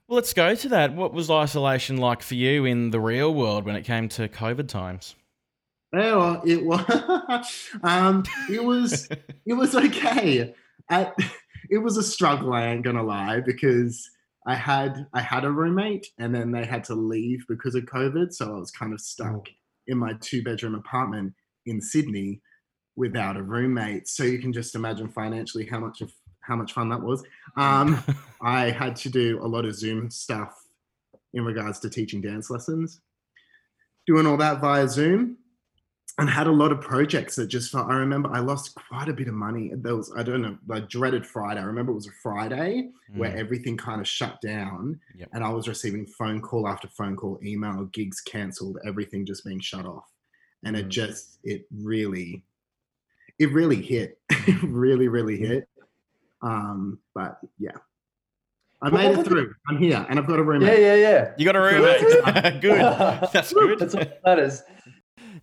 Well, 0.07 0.15
let's 0.15 0.33
go 0.33 0.55
to 0.55 0.69
that. 0.69 0.95
What 0.95 1.13
was 1.13 1.29
isolation 1.29 1.97
like 1.97 2.21
for 2.21 2.35
you 2.35 2.63
in 2.63 2.91
the 2.91 2.99
real 2.99 3.33
world 3.33 3.65
when 3.65 3.75
it 3.75 3.83
came 3.83 4.07
to 4.09 4.29
COVID 4.29 4.69
times? 4.69 5.15
Well, 5.91 6.41
it 6.45 6.63
was 6.63 7.69
um, 7.83 8.23
it 8.49 8.63
was 8.63 9.09
it 9.45 9.53
was 9.53 9.75
okay. 9.75 10.53
I, 10.89 11.11
it 11.69 11.79
was 11.79 11.97
a 11.97 12.03
struggle. 12.03 12.53
I 12.53 12.67
ain't 12.67 12.85
gonna 12.85 13.03
lie 13.03 13.41
because 13.41 14.09
I 14.45 14.55
had 14.55 15.07
I 15.13 15.19
had 15.19 15.43
a 15.43 15.51
roommate 15.51 16.07
and 16.17 16.33
then 16.33 16.51
they 16.51 16.65
had 16.65 16.85
to 16.85 16.95
leave 16.95 17.45
because 17.49 17.75
of 17.75 17.83
COVID, 17.83 18.33
so 18.33 18.55
I 18.55 18.59
was 18.59 18.71
kind 18.71 18.93
of 18.93 19.01
stuck 19.01 19.49
in 19.87 19.97
my 19.97 20.13
two 20.21 20.41
bedroom 20.41 20.75
apartment 20.75 21.33
in 21.65 21.81
Sydney 21.81 22.41
without 22.95 23.35
a 23.35 23.43
roommate. 23.43 24.07
So 24.07 24.23
you 24.23 24.39
can 24.39 24.53
just 24.53 24.73
imagine 24.73 25.09
financially 25.09 25.65
how 25.65 25.79
much 25.79 25.99
of 25.99 26.13
how 26.47 26.55
much 26.55 26.73
fun 26.73 26.89
that 26.89 27.01
was. 27.01 27.23
Um, 27.57 27.97
I 28.39 28.69
had 28.69 28.95
to 28.97 29.09
do 29.09 29.39
a 29.43 29.47
lot 29.47 29.65
of 29.65 29.73
Zoom 29.75 30.11
stuff 30.11 30.53
in 31.33 31.43
regards 31.43 31.79
to 31.79 31.89
teaching 31.89 32.21
dance 32.21 32.51
lessons, 32.51 33.01
doing 34.05 34.27
all 34.27 34.37
that 34.37 34.61
via 34.61 34.87
Zoom, 34.87 35.37
and 36.19 36.29
had 36.29 36.45
a 36.45 36.51
lot 36.51 36.71
of 36.71 36.79
projects 36.79 37.35
that 37.37 37.47
just 37.47 37.71
felt. 37.71 37.89
I 37.89 37.95
remember 37.95 38.29
I 38.31 38.39
lost 38.39 38.75
quite 38.75 39.09
a 39.09 39.13
bit 39.13 39.27
of 39.27 39.33
money. 39.33 39.71
There 39.73 39.95
was 39.95 40.13
I 40.15 40.21
don't 40.21 40.43
know, 40.43 40.55
I 40.71 40.81
dreaded 40.81 41.25
Friday. 41.25 41.59
I 41.59 41.63
remember 41.63 41.91
it 41.93 41.95
was 41.95 42.07
a 42.07 42.11
Friday 42.21 42.89
where 43.15 43.31
Mm. 43.31 43.37
everything 43.39 43.75
kind 43.75 44.01
of 44.01 44.07
shut 44.07 44.39
down, 44.41 44.99
Yep. 45.15 45.29
and 45.33 45.43
I 45.43 45.49
was 45.49 45.67
receiving 45.67 46.05
phone 46.05 46.41
call 46.41 46.67
after 46.67 46.87
phone 46.89 47.15
call, 47.15 47.39
email, 47.43 47.85
gigs 47.85 48.21
cancelled, 48.21 48.77
everything 48.85 49.25
just 49.25 49.43
being 49.45 49.59
shut 49.59 49.87
off, 49.87 50.05
and 50.63 50.75
it 50.77 50.85
Mm. 50.85 50.89
just 50.89 51.39
it 51.43 51.65
really 51.71 52.43
it 53.39 53.51
really 53.51 53.81
hit. 53.81 54.19
it 54.29 54.61
really, 54.63 55.07
really 55.07 55.37
hit. 55.37 55.67
Um, 56.41 56.99
but 57.15 57.39
yeah. 57.57 57.71
I 58.81 58.89
made 58.91 59.17
what 59.17 59.25
it 59.25 59.29
through. 59.29 59.53
I'm 59.67 59.77
here 59.77 60.05
and 60.07 60.19
I've 60.19 60.27
got 60.27 60.35
a 60.35 60.43
Yeah, 60.43 60.47
roommate. 60.47 60.79
yeah, 60.79 60.95
yeah. 60.95 61.09
Yeah. 61.09 61.31
You 61.37 61.45
got 61.45 61.55
a 61.55 61.61
roommate? 61.61 62.61
good. 62.61 62.79
That's 63.33 63.51
good. 63.51 63.79
That's 63.79 63.95
all 63.95 64.01
that 64.01 64.21
matters. 64.23 64.61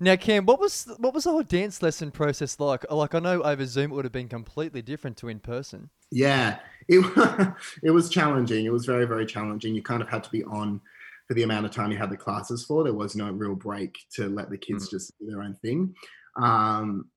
Now, 0.00 0.16
Cam, 0.16 0.46
what 0.46 0.60
was 0.60 0.88
what 0.98 1.14
was 1.14 1.24
the 1.24 1.30
whole 1.30 1.42
dance 1.42 1.82
lesson 1.82 2.10
process 2.10 2.58
like? 2.58 2.90
Like, 2.90 3.14
I 3.14 3.20
know 3.20 3.42
over 3.42 3.64
Zoom 3.66 3.92
it 3.92 3.94
would 3.94 4.04
have 4.04 4.12
been 4.12 4.28
completely 4.28 4.82
different 4.82 5.16
to 5.18 5.28
in 5.28 5.40
person. 5.40 5.90
Yeah, 6.10 6.58
it 6.88 7.00
it 7.82 7.90
was 7.90 8.08
challenging. 8.08 8.64
It 8.66 8.72
was 8.72 8.86
very 8.86 9.04
very 9.06 9.26
challenging. 9.26 9.74
You 9.74 9.82
kind 9.82 10.02
of 10.02 10.08
had 10.08 10.24
to 10.24 10.30
be 10.30 10.42
on 10.44 10.80
for 11.28 11.34
the 11.34 11.42
amount 11.42 11.64
of 11.66 11.72
time 11.72 11.90
you 11.90 11.96
had 11.98 12.10
the 12.10 12.16
classes 12.16 12.64
for. 12.64 12.84
There 12.84 12.92
was 12.92 13.16
no 13.16 13.30
real 13.30 13.54
break 13.54 13.96
to 14.14 14.28
let 14.28 14.50
the 14.50 14.58
kids 14.58 14.88
just 14.88 15.12
do 15.18 15.26
their 15.30 15.42
own 15.42 15.54
thing. 15.54 15.94
Um, 16.36 17.08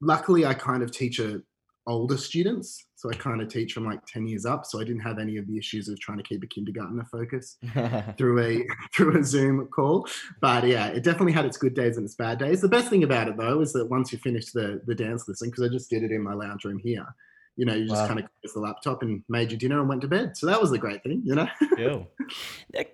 luckily, 0.00 0.44
I 0.46 0.54
kind 0.54 0.82
of 0.82 0.92
teach 0.92 1.18
a 1.18 1.42
older 1.86 2.16
students, 2.16 2.86
so 2.96 3.10
I 3.10 3.14
kind 3.14 3.40
of 3.40 3.48
teach 3.48 3.72
from 3.72 3.84
like 3.84 4.04
ten 4.06 4.26
years 4.26 4.44
up. 4.44 4.66
So 4.66 4.80
I 4.80 4.84
didn't 4.84 5.00
have 5.00 5.18
any 5.18 5.36
of 5.36 5.46
the 5.46 5.56
issues 5.56 5.88
of 5.88 5.98
trying 6.00 6.18
to 6.18 6.24
keep 6.24 6.42
a 6.42 6.46
kindergartner 6.46 7.04
focused 7.10 7.58
through 8.18 8.40
a 8.40 8.66
through 8.94 9.18
a 9.18 9.24
Zoom 9.24 9.66
call. 9.68 10.06
But 10.40 10.64
yeah, 10.64 10.88
it 10.88 11.04
definitely 11.04 11.32
had 11.32 11.44
its 11.44 11.56
good 11.56 11.74
days 11.74 11.96
and 11.96 12.04
its 12.04 12.14
bad 12.14 12.38
days. 12.38 12.60
The 12.60 12.68
best 12.68 12.90
thing 12.90 13.04
about 13.04 13.28
it 13.28 13.36
though 13.36 13.60
is 13.60 13.72
that 13.72 13.86
once 13.90 14.12
you 14.12 14.18
finish 14.18 14.52
the 14.52 14.80
the 14.86 14.94
dance 14.94 15.28
lesson, 15.28 15.50
because 15.50 15.64
I 15.64 15.68
just 15.68 15.90
did 15.90 16.02
it 16.02 16.12
in 16.12 16.22
my 16.22 16.34
lounge 16.34 16.64
room 16.64 16.78
here, 16.78 17.06
you 17.56 17.64
know, 17.64 17.74
you 17.74 17.86
just 17.88 18.02
Wow. 18.02 18.06
kind 18.08 18.20
of 18.20 18.26
closed 18.40 18.54
the 18.54 18.60
laptop 18.60 19.02
and 19.02 19.22
made 19.28 19.50
your 19.50 19.58
dinner 19.58 19.80
and 19.80 19.88
went 19.88 20.02
to 20.02 20.08
bed. 20.08 20.36
So 20.36 20.46
that 20.46 20.60
was 20.60 20.70
the 20.70 20.78
great 20.78 21.02
thing, 21.02 21.22
you 21.24 21.34
know. 21.34 21.48
Cool. 21.76 22.08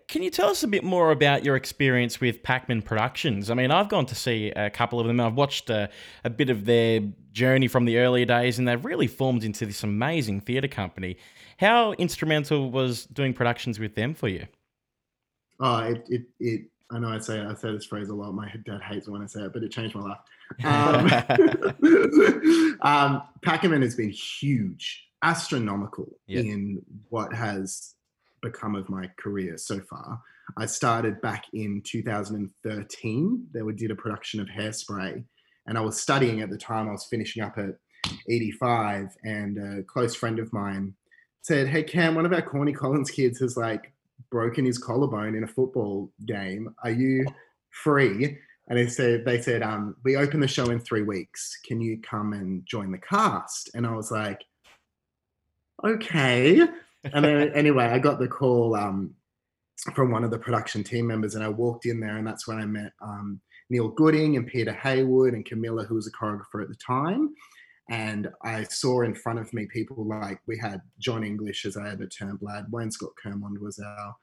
Can 0.08 0.22
you 0.22 0.30
tell 0.30 0.48
us 0.48 0.62
a 0.62 0.68
bit 0.68 0.82
more 0.84 1.12
about 1.12 1.44
your 1.44 1.56
experience 1.56 2.20
with 2.20 2.42
Pac-Man 2.42 2.82
Productions? 2.82 3.50
I 3.50 3.54
mean, 3.54 3.70
I've 3.70 3.88
gone 3.88 4.06
to 4.06 4.14
see 4.14 4.50
a 4.50 4.70
couple 4.70 4.98
of 5.00 5.06
them. 5.06 5.20
I've 5.20 5.34
watched 5.34 5.70
a, 5.70 5.88
a 6.24 6.30
bit 6.30 6.50
of 6.50 6.64
their 6.64 7.00
journey 7.32 7.68
from 7.68 7.84
the 7.84 7.98
earlier 7.98 8.24
days, 8.24 8.58
and 8.58 8.66
they've 8.66 8.84
really 8.84 9.06
formed 9.06 9.44
into 9.44 9.66
this 9.66 9.82
amazing 9.82 10.40
theatre 10.40 10.68
company. 10.68 11.16
How 11.58 11.92
instrumental 11.92 12.70
was 12.70 13.06
doing 13.06 13.34
productions 13.34 13.78
with 13.78 13.94
them 13.94 14.14
for 14.14 14.28
you? 14.28 14.46
Oh, 15.60 15.78
it, 15.78 16.04
it, 16.08 16.22
it 16.40 16.62
I 16.92 16.98
know 16.98 17.08
I 17.08 17.18
say 17.18 17.40
I 17.40 17.54
say 17.54 17.72
this 17.72 17.86
phrase 17.86 18.08
a 18.10 18.14
lot. 18.14 18.32
My 18.34 18.52
dad 18.66 18.82
hates 18.82 19.08
when 19.08 19.22
I 19.22 19.26
say 19.26 19.40
it, 19.42 19.52
but 19.52 19.62
it 19.62 19.70
changed 19.72 19.94
my 19.94 20.02
life. 20.02 20.18
Um, 20.64 21.06
um, 22.82 23.22
Pac-Man 23.42 23.80
has 23.80 23.94
been 23.96 24.10
huge, 24.10 25.06
astronomical 25.22 26.18
Yeah. 26.26 26.40
in 26.40 26.82
what 27.08 27.32
has 27.32 27.94
become 28.42 28.74
of 28.74 28.88
my 28.90 29.08
career 29.18 29.56
so 29.56 29.80
far. 29.80 30.20
I 30.58 30.66
started 30.66 31.22
back 31.22 31.46
in 31.54 31.80
2013. 31.86 33.46
They 33.54 33.62
were- 33.62 33.72
did 33.72 33.90
a 33.92 33.94
production 33.94 34.40
of 34.40 34.48
Hairspray, 34.48 35.24
and 35.66 35.78
I 35.78 35.80
was 35.80 35.98
studying 36.00 36.42
at 36.42 36.50
the 36.50 36.58
time. 36.58 36.88
I 36.88 36.92
was 36.92 37.06
finishing 37.06 37.42
up 37.42 37.56
at 37.56 37.76
ED5, 38.28 39.10
and 39.24 39.56
a 39.58 39.82
close 39.84 40.14
friend 40.14 40.38
of 40.38 40.52
mine 40.52 40.94
said, 41.40 41.68
"Hey 41.68 41.82
Cam, 41.84 42.14
one 42.14 42.26
of 42.26 42.32
our 42.32 42.42
Corny 42.42 42.72
Collins 42.72 43.10
kids 43.10 43.38
has 43.40 43.56
like 43.56 43.91
broken 44.30 44.64
his 44.64 44.78
collarbone 44.78 45.34
in 45.34 45.44
a 45.44 45.48
football 45.48 46.10
game. 46.26 46.74
Are 46.82 46.90
you 46.90 47.26
free?" 47.70 48.38
And 48.68 48.78
they 48.78 48.86
said, 48.88 49.24
"They 49.24 49.40
said, 49.40 49.62
um, 49.62 49.96
we 50.04 50.16
open 50.16 50.40
the 50.40 50.48
show 50.48 50.70
in 50.70 50.80
three 50.80 51.02
weeks. 51.02 51.58
Can 51.64 51.80
you 51.80 52.00
come 52.00 52.32
and 52.32 52.64
join 52.66 52.90
the 52.90 52.98
cast?" 52.98 53.70
And 53.74 53.86
I 53.86 53.94
was 53.94 54.10
like, 54.10 54.44
"Okay." 55.84 56.60
And 57.04 57.24
then 57.24 57.48
anyway, 57.54 57.86
I 57.86 57.98
got 57.98 58.18
the 58.18 58.28
call 58.28 58.74
um, 58.74 59.14
from 59.94 60.10
one 60.10 60.24
of 60.24 60.30
the 60.30 60.38
production 60.38 60.84
team 60.84 61.06
members, 61.06 61.34
and 61.34 61.44
I 61.44 61.48
walked 61.48 61.86
in 61.86 62.00
there, 62.00 62.16
and 62.16 62.26
that's 62.26 62.46
when 62.46 62.58
I 62.58 62.66
met 62.66 62.92
um, 63.00 63.40
Neil 63.70 63.88
Gooding 63.88 64.36
and 64.36 64.46
Peter 64.46 64.72
Haywood 64.72 65.34
and 65.34 65.44
Camilla, 65.44 65.84
who 65.84 65.94
was 65.94 66.06
a 66.06 66.12
choreographer 66.12 66.62
at 66.62 66.68
the 66.68 66.76
time. 66.76 67.34
And 67.90 68.28
I 68.42 68.62
saw 68.64 69.02
in 69.02 69.14
front 69.14 69.38
of 69.38 69.52
me 69.52 69.66
people 69.66 70.06
like 70.06 70.40
we 70.46 70.56
had 70.58 70.80
Jon 70.98 71.24
English 71.24 71.64
as 71.66 71.76
our 71.76 71.96
Turnblad, 71.96 72.70
Wayne 72.70 72.90
Scott 72.90 73.10
Kermond 73.22 73.58
was 73.60 73.78
our 73.78 74.14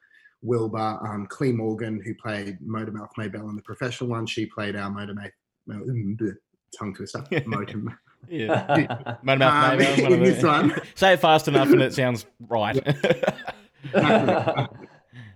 Wilbur, 0.42 1.00
um, 1.06 1.28
Cle 1.30 1.52
Morgan, 1.54 2.02
who 2.04 2.14
played 2.16 2.58
Motormouth 2.62 3.10
Maybelle 3.18 3.50
in 3.50 3.56
the 3.56 3.62
professional 3.62 4.10
one, 4.10 4.26
she 4.26 4.46
played 4.46 4.76
our 4.76 4.90
Motormouth, 4.90 5.32
tongue 6.78 6.94
twister, 6.94 7.24
Motor, 7.46 7.82
Yeah. 8.30 9.18
Motormouth 9.24 9.42
Um, 9.42 9.78
Maybelle, 9.78 10.04
one 10.04 10.14
in 10.14 10.24
this 10.24 10.44
one. 10.44 10.74
Say 10.96 11.14
it 11.14 11.20
fast 11.20 11.48
enough 11.48 11.70
and 11.70 11.82
it 11.82 11.94
sounds 11.94 12.26
right. 12.48 12.82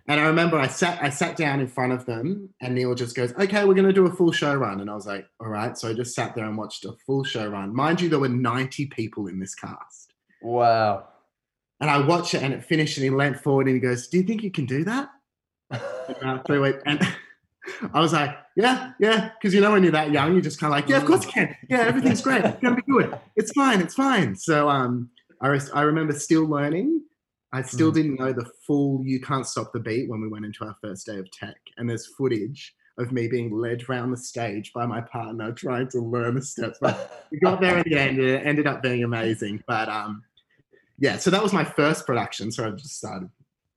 And 0.07 0.19
I 0.19 0.25
remember 0.25 0.57
I 0.57 0.67
sat 0.67 1.01
I 1.01 1.10
sat 1.10 1.38
down 1.38 1.62
in 1.62 1.67
front 1.67 1.93
of 1.93 2.05
them 2.05 2.50
and 2.62 2.75
Neil 2.75 2.93
just 2.93 3.15
goes, 3.15 3.33
Okay, 3.36 3.63
we're 3.63 3.74
gonna 3.74 3.93
do 3.93 4.05
a 4.05 4.12
full 4.13 4.31
show 4.31 4.53
run. 4.53 4.81
And 4.81 4.89
I 4.89 4.95
was 4.95 5.05
like, 5.07 5.25
All 5.39 5.48
right. 5.48 5.77
So 5.77 5.89
I 5.89 5.93
just 5.93 6.13
sat 6.13 6.36
there 6.36 6.45
and 6.45 6.57
watched 6.57 6.83
a 6.86 6.91
full 7.05 7.24
show 7.24 7.48
run. 7.48 7.74
Mind 7.74 8.01
you, 8.01 8.10
there 8.10 8.19
were 8.19 8.27
90 8.29 8.88
people 8.88 9.27
in 9.27 9.39
this 9.39 9.55
cast. 9.55 10.13
wow. 10.41 11.07
And 11.79 11.89
I 11.89 11.98
watched 11.98 12.33
it 12.33 12.41
and 12.43 12.53
it 12.53 12.63
finished 12.63 12.98
and 12.98 13.03
he 13.03 13.10
leant 13.10 13.39
forward 13.41 13.67
and 13.67 13.75
he 13.75 13.79
goes, 13.81 14.07
Do 14.07 14.17
you 14.17 14.24
think 14.24 14.43
you 14.43 14.51
can 14.51 14.65
do 14.65 14.83
that? 14.86 15.10
And 16.22 16.43
three 16.45 16.60
weeks. 16.60 16.81
And 16.86 17.00
I 17.93 18.00
was 18.00 18.13
like, 18.13 18.38
Yeah, 18.57 18.91
yeah. 19.00 19.31
Because 19.39 19.53
you 19.53 19.62
know 19.62 19.72
when 19.72 19.83
you're 19.83 19.91
that 19.93 20.12
young, 20.12 20.33
you're 20.33 20.41
just 20.41 20.60
kind 20.60 20.72
of 20.74 20.77
like, 20.79 20.89
Yeah, 20.89 20.98
of 20.98 21.05
course 21.05 21.25
I 21.25 21.31
can. 21.31 21.55
Yeah, 21.69 21.79
everything's 21.79 22.22
great. 22.22 22.43
It's 22.43 22.62
gonna 22.62 22.75
be 22.75 22.81
good. 22.83 23.17
It's 23.36 23.51
fine, 23.53 23.79
it's 23.81 23.95
fine. 23.95 24.36
So 24.36 24.69
um 24.69 25.10
I, 25.41 25.60
I 25.74 25.81
remember 25.81 26.13
still 26.13 26.45
learning. 26.45 27.01
I 27.53 27.62
still 27.62 27.91
Mm. 27.91 27.95
didn't 27.95 28.19
know 28.19 28.33
the 28.33 28.50
full 28.65 29.01
You 29.05 29.22
Can't 29.22 29.45
Stop 29.48 29.72
the 29.72 29.79
Beat 29.79 30.10
when 30.10 30.19
we 30.22 30.27
went 30.27 30.43
into 30.43 30.65
our 30.65 30.75
first 30.81 31.05
day 31.05 31.17
of 31.19 31.29
tech. 31.31 31.55
And 31.77 31.89
there's 31.89 32.07
footage 32.07 32.75
of 32.98 33.12
me 33.12 33.27
being 33.27 33.51
led 33.51 33.88
around 33.88 34.12
the 34.12 34.17
stage 34.17 34.74
by 34.74 34.86
my 34.86 35.01
partner 35.01 35.51
trying 35.51 35.88
to 35.89 36.00
learn 36.00 36.36
the 36.36 36.41
steps. 36.41 36.79
But 36.81 37.27
we 37.31 37.39
got 37.39 37.62
there 37.62 37.77
in 37.77 37.83
the 37.88 37.98
end 37.98 38.17
and 38.19 38.27
it 38.27 38.45
ended 38.45 38.67
up 38.67 38.81
being 38.83 39.03
amazing. 39.03 39.63
But 39.67 39.88
um 39.88 40.24
yeah, 41.00 41.17
so 41.17 41.29
that 41.31 41.41
was 41.41 41.53
my 41.53 41.63
first 41.63 42.05
production. 42.05 42.51
So 42.51 42.67
I 42.67 42.72
just 42.72 42.98
started 42.98 43.29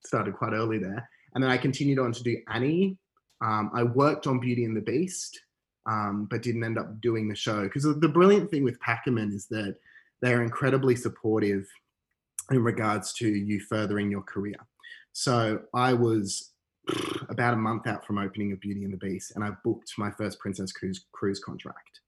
started 0.05 0.35
quite 0.35 0.53
early 0.53 0.79
there. 0.79 1.09
And 1.35 1.43
then 1.43 1.51
I 1.51 1.57
continued 1.57 1.99
on 1.99 2.13
to 2.13 2.23
do 2.23 2.37
Annie. 2.49 2.97
Um, 3.43 3.71
I 3.75 3.83
worked 3.83 4.27
on 4.27 4.39
Beauty 4.41 4.65
and 4.65 4.77
the 4.77 4.81
Beast, 4.81 5.39
um, 5.85 6.27
but 6.31 6.43
didn't 6.43 6.65
end 6.65 6.79
up 6.79 7.01
doing 7.03 7.29
the 7.29 7.35
show. 7.35 7.65
Because 7.65 7.83
the 7.85 8.09
brilliant 8.09 8.51
thing 8.51 8.65
with 8.65 8.81
Pac-Man 8.81 9.33
is 9.33 9.47
that 9.49 9.77
they're 10.23 10.43
incredibly 10.43 10.97
supportive 10.97 11.67
in 12.51 12.63
regards 12.63 13.13
to 13.15 13.29
you 13.29 13.61
furthering 13.61 14.11
your 14.11 14.23
career. 14.23 14.57
So 15.13 15.61
I 15.75 15.93
was 15.93 16.53
about 17.29 17.55
a 17.55 17.57
month 17.57 17.87
out 17.87 18.07
from 18.07 18.19
opening 18.19 18.53
of 18.53 18.61
Beauty 18.61 18.85
and 18.85 18.93
the 18.93 18.99
Beast, 18.99 19.33
and 19.35 19.45
I 19.45 19.51
booked 19.65 19.93
my 19.99 20.11
first 20.11 20.39
Princess 20.39 20.73
Cruise 20.73 21.05
cruise 21.13 21.41
contract. 21.41 22.01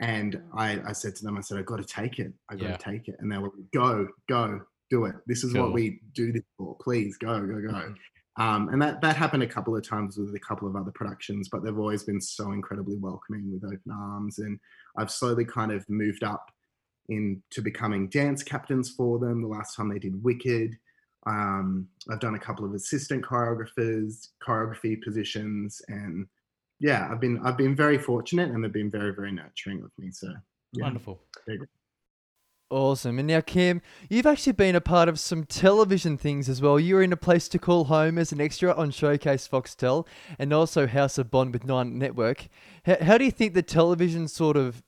And 0.00 0.40
I, 0.54 0.80
I 0.86 0.92
said 0.92 1.14
to 1.16 1.24
them, 1.24 1.36
I 1.36 1.42
said, 1.42 1.58
I've 1.58 1.66
got 1.66 1.76
to 1.76 1.84
take 1.84 2.18
it. 2.18 2.32
I've 2.48 2.58
got 2.58 2.66
Yeah. 2.70 2.76
to 2.76 2.82
take 2.90 3.08
it. 3.08 3.16
And 3.18 3.30
they 3.30 3.36
were 3.36 3.50
like, 3.54 3.70
go, 3.74 4.08
go, 4.28 4.60
do 4.88 5.04
it. 5.04 5.14
This 5.26 5.44
is 5.44 5.52
Cool. 5.52 5.64
what 5.64 5.72
we 5.74 6.00
do 6.14 6.32
this 6.32 6.42
for. 6.56 6.76
Please 6.80 7.18
go, 7.18 7.38
go, 7.46 7.60
go. 7.60 7.94
Um, 8.36 8.68
and 8.70 8.80
that 8.80 9.02
that 9.02 9.16
happened 9.16 9.42
a 9.42 9.46
couple 9.46 9.76
of 9.76 9.86
times 9.86 10.16
with 10.16 10.34
a 10.34 10.38
couple 10.40 10.66
of 10.66 10.74
other 10.76 10.92
productions, 10.92 11.48
but 11.50 11.62
they've 11.62 11.78
always 11.78 12.04
been 12.04 12.20
so 12.20 12.52
incredibly 12.52 12.96
welcoming 12.96 13.52
with 13.52 13.64
open 13.64 13.92
arms. 13.92 14.38
And 14.38 14.58
I've 14.96 15.10
slowly 15.10 15.44
kind 15.44 15.70
of 15.72 15.86
moved 15.90 16.24
up 16.24 16.50
into 17.10 17.60
becoming 17.62 18.08
dance 18.08 18.42
captains 18.42 18.90
for 18.90 19.18
them. 19.18 19.42
The 19.42 19.48
last 19.48 19.76
time 19.76 19.88
they 19.88 19.98
did 19.98 20.22
Wicked, 20.22 20.76
um, 21.26 21.88
I've 22.10 22.20
done 22.20 22.34
a 22.34 22.38
couple 22.38 22.64
of 22.64 22.72
assistant 22.72 23.24
choreographers, 23.24 24.28
choreography 24.42 25.02
positions, 25.02 25.82
and 25.88 26.26
yeah, 26.78 27.08
I've 27.10 27.20
been 27.20 27.40
I've 27.44 27.58
been 27.58 27.76
very 27.76 27.98
fortunate, 27.98 28.50
and 28.50 28.64
they've 28.64 28.72
been 28.72 28.90
very 28.90 29.14
very 29.14 29.32
nurturing 29.32 29.82
with 29.82 29.92
me. 29.98 30.10
So 30.10 30.32
yeah. 30.72 30.84
Wonderful. 30.84 31.20
Awesome. 32.70 33.18
And 33.18 33.26
now, 33.26 33.40
Kim, 33.40 33.82
you've 34.08 34.26
actually 34.26 34.52
been 34.52 34.76
a 34.76 34.80
part 34.80 35.08
of 35.08 35.18
some 35.18 35.42
television 35.42 36.16
things 36.16 36.48
as 36.48 36.62
well. 36.62 36.78
You 36.78 36.94
were 36.94 37.02
in 37.02 37.12
a 37.12 37.16
place 37.16 37.48
to 37.48 37.58
call 37.58 37.84
home 37.84 38.16
as 38.16 38.30
an 38.30 38.40
extra 38.40 38.72
on 38.72 38.92
Showcase 38.92 39.48
Foxtel 39.48 40.06
and 40.38 40.52
also 40.52 40.86
House 40.86 41.18
of 41.18 41.32
Bond 41.32 41.52
with 41.52 41.64
Nine 41.64 41.98
Network. 41.98 42.46
How, 42.84 42.96
how 43.00 43.18
do 43.18 43.24
you 43.24 43.32
think 43.32 43.54
the 43.54 43.62
television 43.62 44.28
sort 44.28 44.56
of 44.56 44.84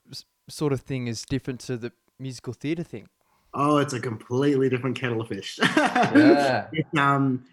sort 0.48 0.72
of 0.72 0.82
thing 0.82 1.08
is 1.08 1.24
different 1.24 1.58
to 1.60 1.76
the 1.76 1.92
musical 2.19 2.52
theatre 2.52 2.83
thing? 2.83 3.09
Oh, 3.54 3.78
it's 3.78 3.92
a 3.92 4.00
completely 4.00 4.69
different 4.69 4.99
kettle 4.99 5.21
of 5.21 5.28
fish. 5.28 5.59
Yeah. 5.76 6.66
It's, 6.73 6.99
um, 6.99 7.45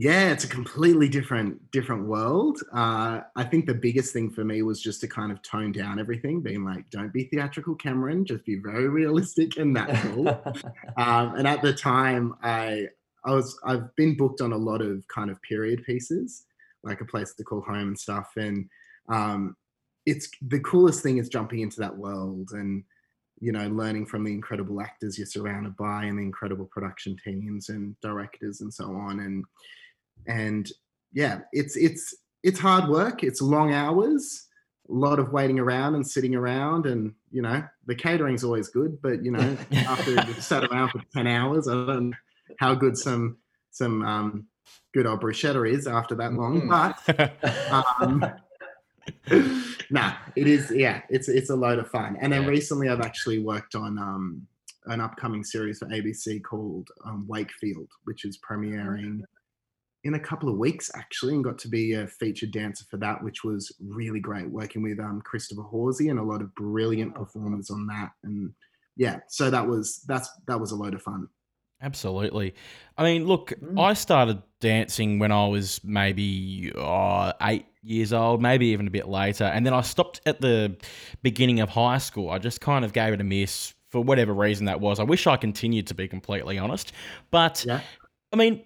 yeah, 0.00 0.30
it's 0.30 0.44
a 0.44 0.48
completely 0.48 1.08
different 1.08 1.70
different 1.72 2.06
world. 2.06 2.60
Uh, 2.72 3.22
I 3.34 3.44
think 3.44 3.66
the 3.66 3.74
biggest 3.74 4.12
thing 4.12 4.30
for 4.30 4.44
me 4.44 4.62
was 4.62 4.80
just 4.80 5.00
to 5.00 5.08
kind 5.08 5.32
of 5.32 5.42
tone 5.42 5.72
down 5.72 5.98
everything, 5.98 6.40
being 6.40 6.64
like, 6.64 6.88
don't 6.90 7.12
be 7.12 7.24
theatrical, 7.24 7.74
Cameron. 7.74 8.24
Just 8.24 8.44
be 8.44 8.56
very 8.56 8.88
realistic 8.88 9.56
and 9.56 9.72
natural. 9.72 10.28
um, 10.96 11.34
and 11.34 11.48
at 11.48 11.62
the 11.62 11.72
time, 11.72 12.34
I 12.42 12.86
I 13.24 13.32
was 13.32 13.58
I've 13.64 13.94
been 13.96 14.16
booked 14.16 14.40
on 14.40 14.52
a 14.52 14.56
lot 14.56 14.82
of 14.82 15.06
kind 15.08 15.30
of 15.30 15.42
period 15.42 15.82
pieces, 15.84 16.44
like 16.84 17.00
a 17.00 17.04
place 17.04 17.34
to 17.34 17.42
call 17.44 17.62
home 17.62 17.88
and 17.88 17.98
stuff. 17.98 18.30
And 18.36 18.68
um, 19.08 19.56
it's 20.06 20.30
the 20.42 20.60
coolest 20.60 21.02
thing 21.02 21.18
is 21.18 21.28
jumping 21.28 21.60
into 21.60 21.80
that 21.80 21.96
world 21.96 22.50
and 22.52 22.84
you 23.40 23.52
know 23.52 23.68
learning 23.68 24.06
from 24.06 24.24
the 24.24 24.32
incredible 24.32 24.80
actors 24.80 25.16
you're 25.16 25.26
surrounded 25.26 25.76
by 25.76 26.04
and 26.04 26.18
the 26.18 26.22
incredible 26.22 26.66
production 26.66 27.16
teams 27.24 27.68
and 27.68 27.98
directors 28.00 28.60
and 28.60 28.72
so 28.72 28.84
on 28.84 29.20
and 29.20 29.44
and 30.26 30.72
yeah 31.12 31.40
it's 31.52 31.76
it's 31.76 32.14
it's 32.42 32.58
hard 32.58 32.88
work 32.88 33.22
it's 33.22 33.40
long 33.40 33.72
hours 33.72 34.46
a 34.88 34.92
lot 34.92 35.18
of 35.18 35.32
waiting 35.32 35.58
around 35.58 35.94
and 35.94 36.06
sitting 36.06 36.34
around 36.34 36.86
and 36.86 37.12
you 37.30 37.42
know, 37.42 37.62
the 37.86 37.94
catering's 37.94 38.44
always 38.44 38.68
good, 38.68 39.00
but 39.02 39.24
you 39.24 39.30
know, 39.30 39.56
after 39.72 40.12
you've 40.12 40.42
sat 40.42 40.64
around 40.64 40.90
for 40.90 41.02
ten 41.12 41.26
hours, 41.26 41.68
I 41.68 41.72
don't 41.72 42.10
know 42.10 42.16
how 42.58 42.74
good 42.74 42.96
some 42.96 43.38
some 43.70 44.02
um, 44.04 44.46
good 44.94 45.06
old 45.06 45.20
bruschetta 45.20 45.70
is 45.70 45.86
after 45.86 46.14
that 46.16 46.32
long. 46.32 46.62
Mm. 46.62 46.94
But 47.06 47.72
um, 48.02 48.24
nah, 49.90 50.14
it 50.36 50.46
is. 50.46 50.70
Yeah, 50.70 51.02
it's 51.08 51.28
it's 51.28 51.50
a 51.50 51.56
load 51.56 51.78
of 51.78 51.88
fun. 51.90 52.16
And 52.20 52.32
then 52.32 52.42
Yeah. 52.42 52.48
recently, 52.48 52.88
I've 52.88 53.00
actually 53.00 53.38
worked 53.40 53.74
on 53.74 53.98
um, 53.98 54.46
an 54.86 55.00
upcoming 55.00 55.44
series 55.44 55.78
for 55.78 55.86
ABC 55.86 56.42
called 56.42 56.88
um, 57.04 57.26
Wakefield, 57.28 57.88
which 58.04 58.24
is 58.24 58.38
premiering 58.38 59.20
in 60.04 60.14
a 60.14 60.20
couple 60.20 60.48
of 60.48 60.56
weeks 60.56 60.90
actually, 60.94 61.34
and 61.34 61.42
got 61.44 61.58
to 61.58 61.68
be 61.68 61.94
a 61.94 62.06
featured 62.06 62.52
dancer 62.52 62.84
for 62.90 62.96
that, 62.98 63.22
which 63.22 63.42
was 63.44 63.74
really 63.80 64.20
great. 64.20 64.48
Working 64.48 64.82
with 64.82 64.98
um, 65.00 65.20
Christopher 65.24 65.62
Horsey 65.62 66.08
and 66.08 66.18
a 66.18 66.22
lot 66.22 66.40
of 66.40 66.54
brilliant 66.54 67.14
performers 67.14 67.70
on 67.70 67.86
that, 67.88 68.10
and 68.24 68.52
yeah, 68.96 69.20
so 69.28 69.50
that 69.50 69.66
was 69.66 70.02
that's 70.06 70.28
that 70.46 70.58
was 70.60 70.72
a 70.72 70.76
load 70.76 70.94
of 70.94 71.02
fun. 71.02 71.28
Absolutely. 71.80 72.54
I 72.96 73.04
mean, 73.04 73.26
look, 73.26 73.52
Mm. 73.62 73.80
I 73.80 73.94
started 73.94 74.42
dancing 74.60 75.20
when 75.20 75.30
I 75.30 75.46
was 75.46 75.80
maybe 75.84 76.72
uh, 76.76 77.32
eight 77.42 77.66
years 77.82 78.12
old, 78.12 78.42
maybe 78.42 78.66
even 78.68 78.86
a 78.86 78.90
bit 78.90 79.08
later. 79.08 79.44
And 79.44 79.64
then 79.64 79.72
I 79.72 79.80
stopped 79.80 80.20
at 80.26 80.40
the 80.40 80.76
beginning 81.22 81.60
of 81.60 81.70
high 81.70 81.98
school. 81.98 82.30
I 82.30 82.38
just 82.38 82.60
kind 82.60 82.84
of 82.84 82.92
gave 82.92 83.12
it 83.12 83.20
a 83.20 83.24
miss 83.24 83.74
for 83.88 84.02
whatever 84.02 84.34
reason 84.34 84.66
that 84.66 84.80
was. 84.80 85.00
I 85.00 85.04
wish 85.04 85.26
I 85.26 85.36
continued, 85.36 85.86
to 85.88 85.94
be 85.94 86.08
completely 86.08 86.58
honest. 86.58 86.92
But, 87.30 87.64
Yeah. 87.66 87.80
I 88.32 88.36
mean, 88.36 88.62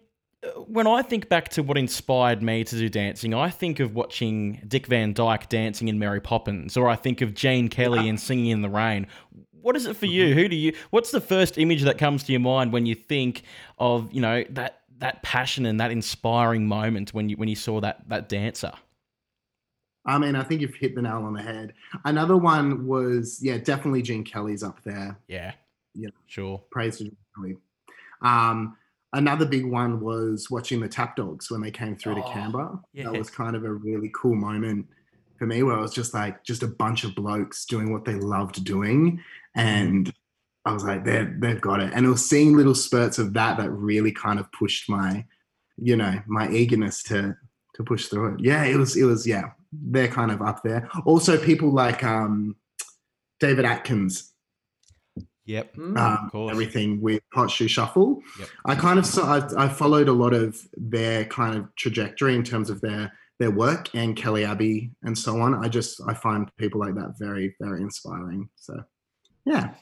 when 0.66 0.86
I 0.86 1.02
think 1.02 1.28
back 1.28 1.50
to 1.50 1.62
what 1.62 1.78
inspired 1.78 2.42
me 2.42 2.64
to 2.64 2.76
do 2.76 2.88
dancing, 2.88 3.32
I 3.32 3.48
think 3.48 3.80
of 3.80 3.94
watching 3.94 4.60
Dick 4.66 4.86
Van 4.86 5.12
Dyke 5.12 5.48
dancing 5.48 5.88
in 5.88 5.98
Mary 5.98 6.20
Poppins, 6.20 6.76
or 6.76 6.88
I 6.88 6.96
think 6.96 7.20
of 7.20 7.34
Gene 7.34 7.68
Kelly 7.68 8.08
in 8.08 8.18
Singing 8.18 8.46
in 8.46 8.62
the 8.62 8.68
Rain. 8.68 9.06
What 9.60 9.76
is 9.76 9.86
it 9.86 9.96
for 9.96 10.06
mm-hmm. 10.06 10.14
you? 10.14 10.34
Who 10.34 10.48
do 10.48 10.56
you? 10.56 10.74
What's 10.90 11.12
the 11.12 11.20
first 11.20 11.58
image 11.58 11.82
that 11.82 11.98
comes 11.98 12.24
to 12.24 12.32
your 12.32 12.40
mind 12.40 12.72
when 12.72 12.86
you 12.86 12.96
think 12.96 13.42
of 13.78 14.12
you 14.12 14.20
know 14.20 14.44
that 14.50 14.80
that 14.98 15.22
passion 15.22 15.66
and 15.66 15.78
that 15.80 15.92
inspiring 15.92 16.66
moment 16.66 17.14
when 17.14 17.28
you 17.28 17.36
when 17.36 17.48
you 17.48 17.54
saw 17.54 17.80
that 17.80 18.08
that 18.08 18.28
dancer? 18.28 18.72
I 20.04 20.18
mean, 20.18 20.34
I 20.34 20.42
think 20.42 20.60
you've 20.60 20.74
hit 20.74 20.94
the 20.94 21.02
nail 21.02 21.22
on 21.24 21.32
the 21.32 21.42
head. 21.42 21.74
Another 22.04 22.36
one 22.36 22.86
was, 22.86 23.38
yeah, 23.42 23.58
definitely 23.58 24.02
Gene 24.02 24.24
Kelly's 24.24 24.62
up 24.62 24.82
there. 24.84 25.18
Yeah, 25.28 25.52
Yeah. 25.94 26.10
sure. 26.26 26.62
Praise 26.70 26.98
to 26.98 27.04
Gene 27.04 27.16
Kelly. 27.36 27.56
Um, 28.20 28.76
another 29.12 29.46
big 29.46 29.64
one 29.64 30.00
was 30.00 30.50
watching 30.50 30.80
the 30.80 30.88
Tap 30.88 31.16
Dogs 31.16 31.50
when 31.50 31.60
they 31.60 31.70
came 31.70 31.96
through 31.96 32.16
to 32.16 32.24
Oh, 32.24 32.32
Canberra. 32.32 32.80
yeah. 32.92 33.04
That 33.04 33.18
was 33.18 33.30
kind 33.30 33.54
of 33.56 33.64
a 33.64 33.72
really 33.72 34.10
cool 34.14 34.34
moment 34.34 34.86
for 35.38 35.46
me 35.46 35.62
where 35.62 35.76
I 35.76 35.80
was 35.80 35.92
just 35.94 36.14
like, 36.14 36.42
just 36.44 36.62
a 36.62 36.68
bunch 36.68 37.04
of 37.04 37.14
blokes 37.14 37.64
doing 37.64 37.92
what 37.92 38.04
they 38.04 38.14
loved 38.14 38.64
doing. 38.64 39.20
And 39.54 40.12
I 40.64 40.72
was 40.72 40.84
like, 40.84 41.04
they've, 41.04 41.32
they've 41.40 41.60
got 41.60 41.80
it. 41.80 41.92
And 41.94 42.06
it 42.06 42.08
was 42.08 42.24
seeing 42.28 42.56
little 42.56 42.74
spurts 42.74 43.18
of 43.18 43.34
that 43.34 43.56
that 43.58 43.70
really 43.70 44.12
kind 44.12 44.38
of 44.40 44.50
pushed 44.52 44.88
my, 44.88 45.24
you 45.76 45.96
know, 45.96 46.20
my 46.26 46.48
eagerness 46.50 47.02
to 47.04 47.36
to 47.74 47.82
push 47.82 48.06
through 48.08 48.34
it. 48.34 48.40
Yeah, 48.40 48.64
it 48.64 48.76
was, 48.76 48.96
it 48.96 49.04
was, 49.04 49.26
yeah, 49.26 49.50
they're 49.72 50.08
kind 50.08 50.30
of 50.30 50.42
up 50.42 50.62
there. 50.62 50.88
Also, 51.04 51.38
people 51.38 51.72
like 51.72 52.04
um, 52.04 52.56
David 53.40 53.64
Atkins 53.64 54.32
Yep. 55.44 55.74
Mm. 55.74 55.98
um, 55.98 56.30
course. 56.30 56.52
everything 56.52 57.00
with 57.00 57.22
Hot 57.34 57.50
Shoe 57.50 57.68
Shuffle. 57.68 58.22
Yep. 58.38 58.48
I 58.64 58.74
kind 58.74 58.98
of 58.98 59.06
saw, 59.06 59.38
I, 59.38 59.64
I 59.64 59.68
followed 59.68 60.08
a 60.08 60.12
lot 60.12 60.34
of 60.34 60.60
their 60.76 61.24
kind 61.24 61.58
of 61.58 61.74
trajectory 61.76 62.34
in 62.34 62.42
terms 62.42 62.70
of 62.70 62.80
their 62.80 63.12
their 63.40 63.50
work 63.50 63.88
and 63.92 64.16
Kelley 64.16 64.44
Abbey 64.44 64.92
and 65.02 65.18
so 65.18 65.40
on. 65.40 65.54
I 65.54 65.68
just 65.68 66.00
I 66.06 66.14
find 66.14 66.48
people 66.58 66.80
like 66.80 66.94
that 66.94 67.14
very 67.18 67.56
very 67.60 67.82
inspiring. 67.82 68.48
So 68.54 68.84
yeah, 69.44 69.74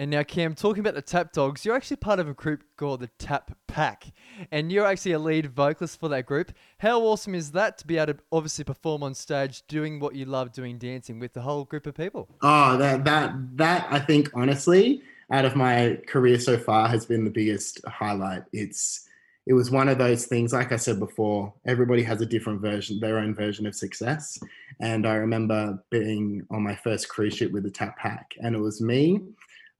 And 0.00 0.12
now, 0.12 0.22
Cam, 0.22 0.54
talking 0.54 0.78
about 0.78 0.94
the 0.94 1.02
Tap 1.02 1.32
Dogs, 1.32 1.64
you're 1.64 1.74
actually 1.74 1.96
part 1.96 2.20
of 2.20 2.28
a 2.28 2.34
group 2.34 2.62
called 2.76 3.00
the 3.00 3.08
Tap 3.18 3.50
Pack, 3.66 4.04
and 4.52 4.70
you're 4.70 4.86
actually 4.86 5.10
a 5.10 5.18
lead 5.18 5.46
vocalist 5.46 5.98
for 5.98 6.08
that 6.10 6.24
group. 6.24 6.52
How 6.78 7.00
awesome 7.00 7.34
is 7.34 7.50
that 7.50 7.78
to 7.78 7.86
be 7.86 7.98
able 7.98 8.14
to 8.14 8.20
obviously 8.30 8.62
perform 8.62 9.02
on 9.02 9.14
stage 9.14 9.66
doing 9.66 9.98
what 9.98 10.14
you 10.14 10.24
love 10.24 10.52
doing, 10.52 10.78
dancing 10.78 11.18
with 11.18 11.32
the 11.32 11.40
whole 11.40 11.64
group 11.64 11.86
of 11.86 11.96
people? 11.96 12.28
oh 12.42 12.76
that 12.76 13.04
that 13.04 13.34
that 13.56 13.88
I 13.90 13.98
think 13.98 14.30
honestly 14.34 15.02
out 15.32 15.44
of 15.44 15.56
my 15.56 15.98
career 16.06 16.38
so 16.38 16.56
far 16.56 16.86
has 16.88 17.04
been 17.04 17.24
the 17.24 17.30
biggest 17.30 17.84
highlight. 17.86 18.44
It's 18.52 19.04
it 19.48 19.54
was 19.54 19.70
one 19.70 19.88
of 19.88 19.96
those 19.96 20.26
things 20.26 20.52
like 20.52 20.72
i 20.72 20.76
said 20.76 20.98
before 20.98 21.52
everybody 21.66 22.02
has 22.02 22.20
a 22.20 22.26
different 22.26 22.60
version 22.60 23.00
their 23.00 23.18
own 23.18 23.34
version 23.34 23.66
of 23.66 23.74
success 23.74 24.38
and 24.80 25.06
i 25.06 25.14
remember 25.14 25.82
being 25.88 26.46
on 26.50 26.62
my 26.62 26.74
first 26.74 27.08
cruise 27.08 27.34
ship 27.34 27.50
with 27.50 27.62
the 27.62 27.70
tap 27.70 27.96
pack 27.96 28.34
and 28.42 28.54
it 28.54 28.58
was 28.58 28.82
me 28.82 29.22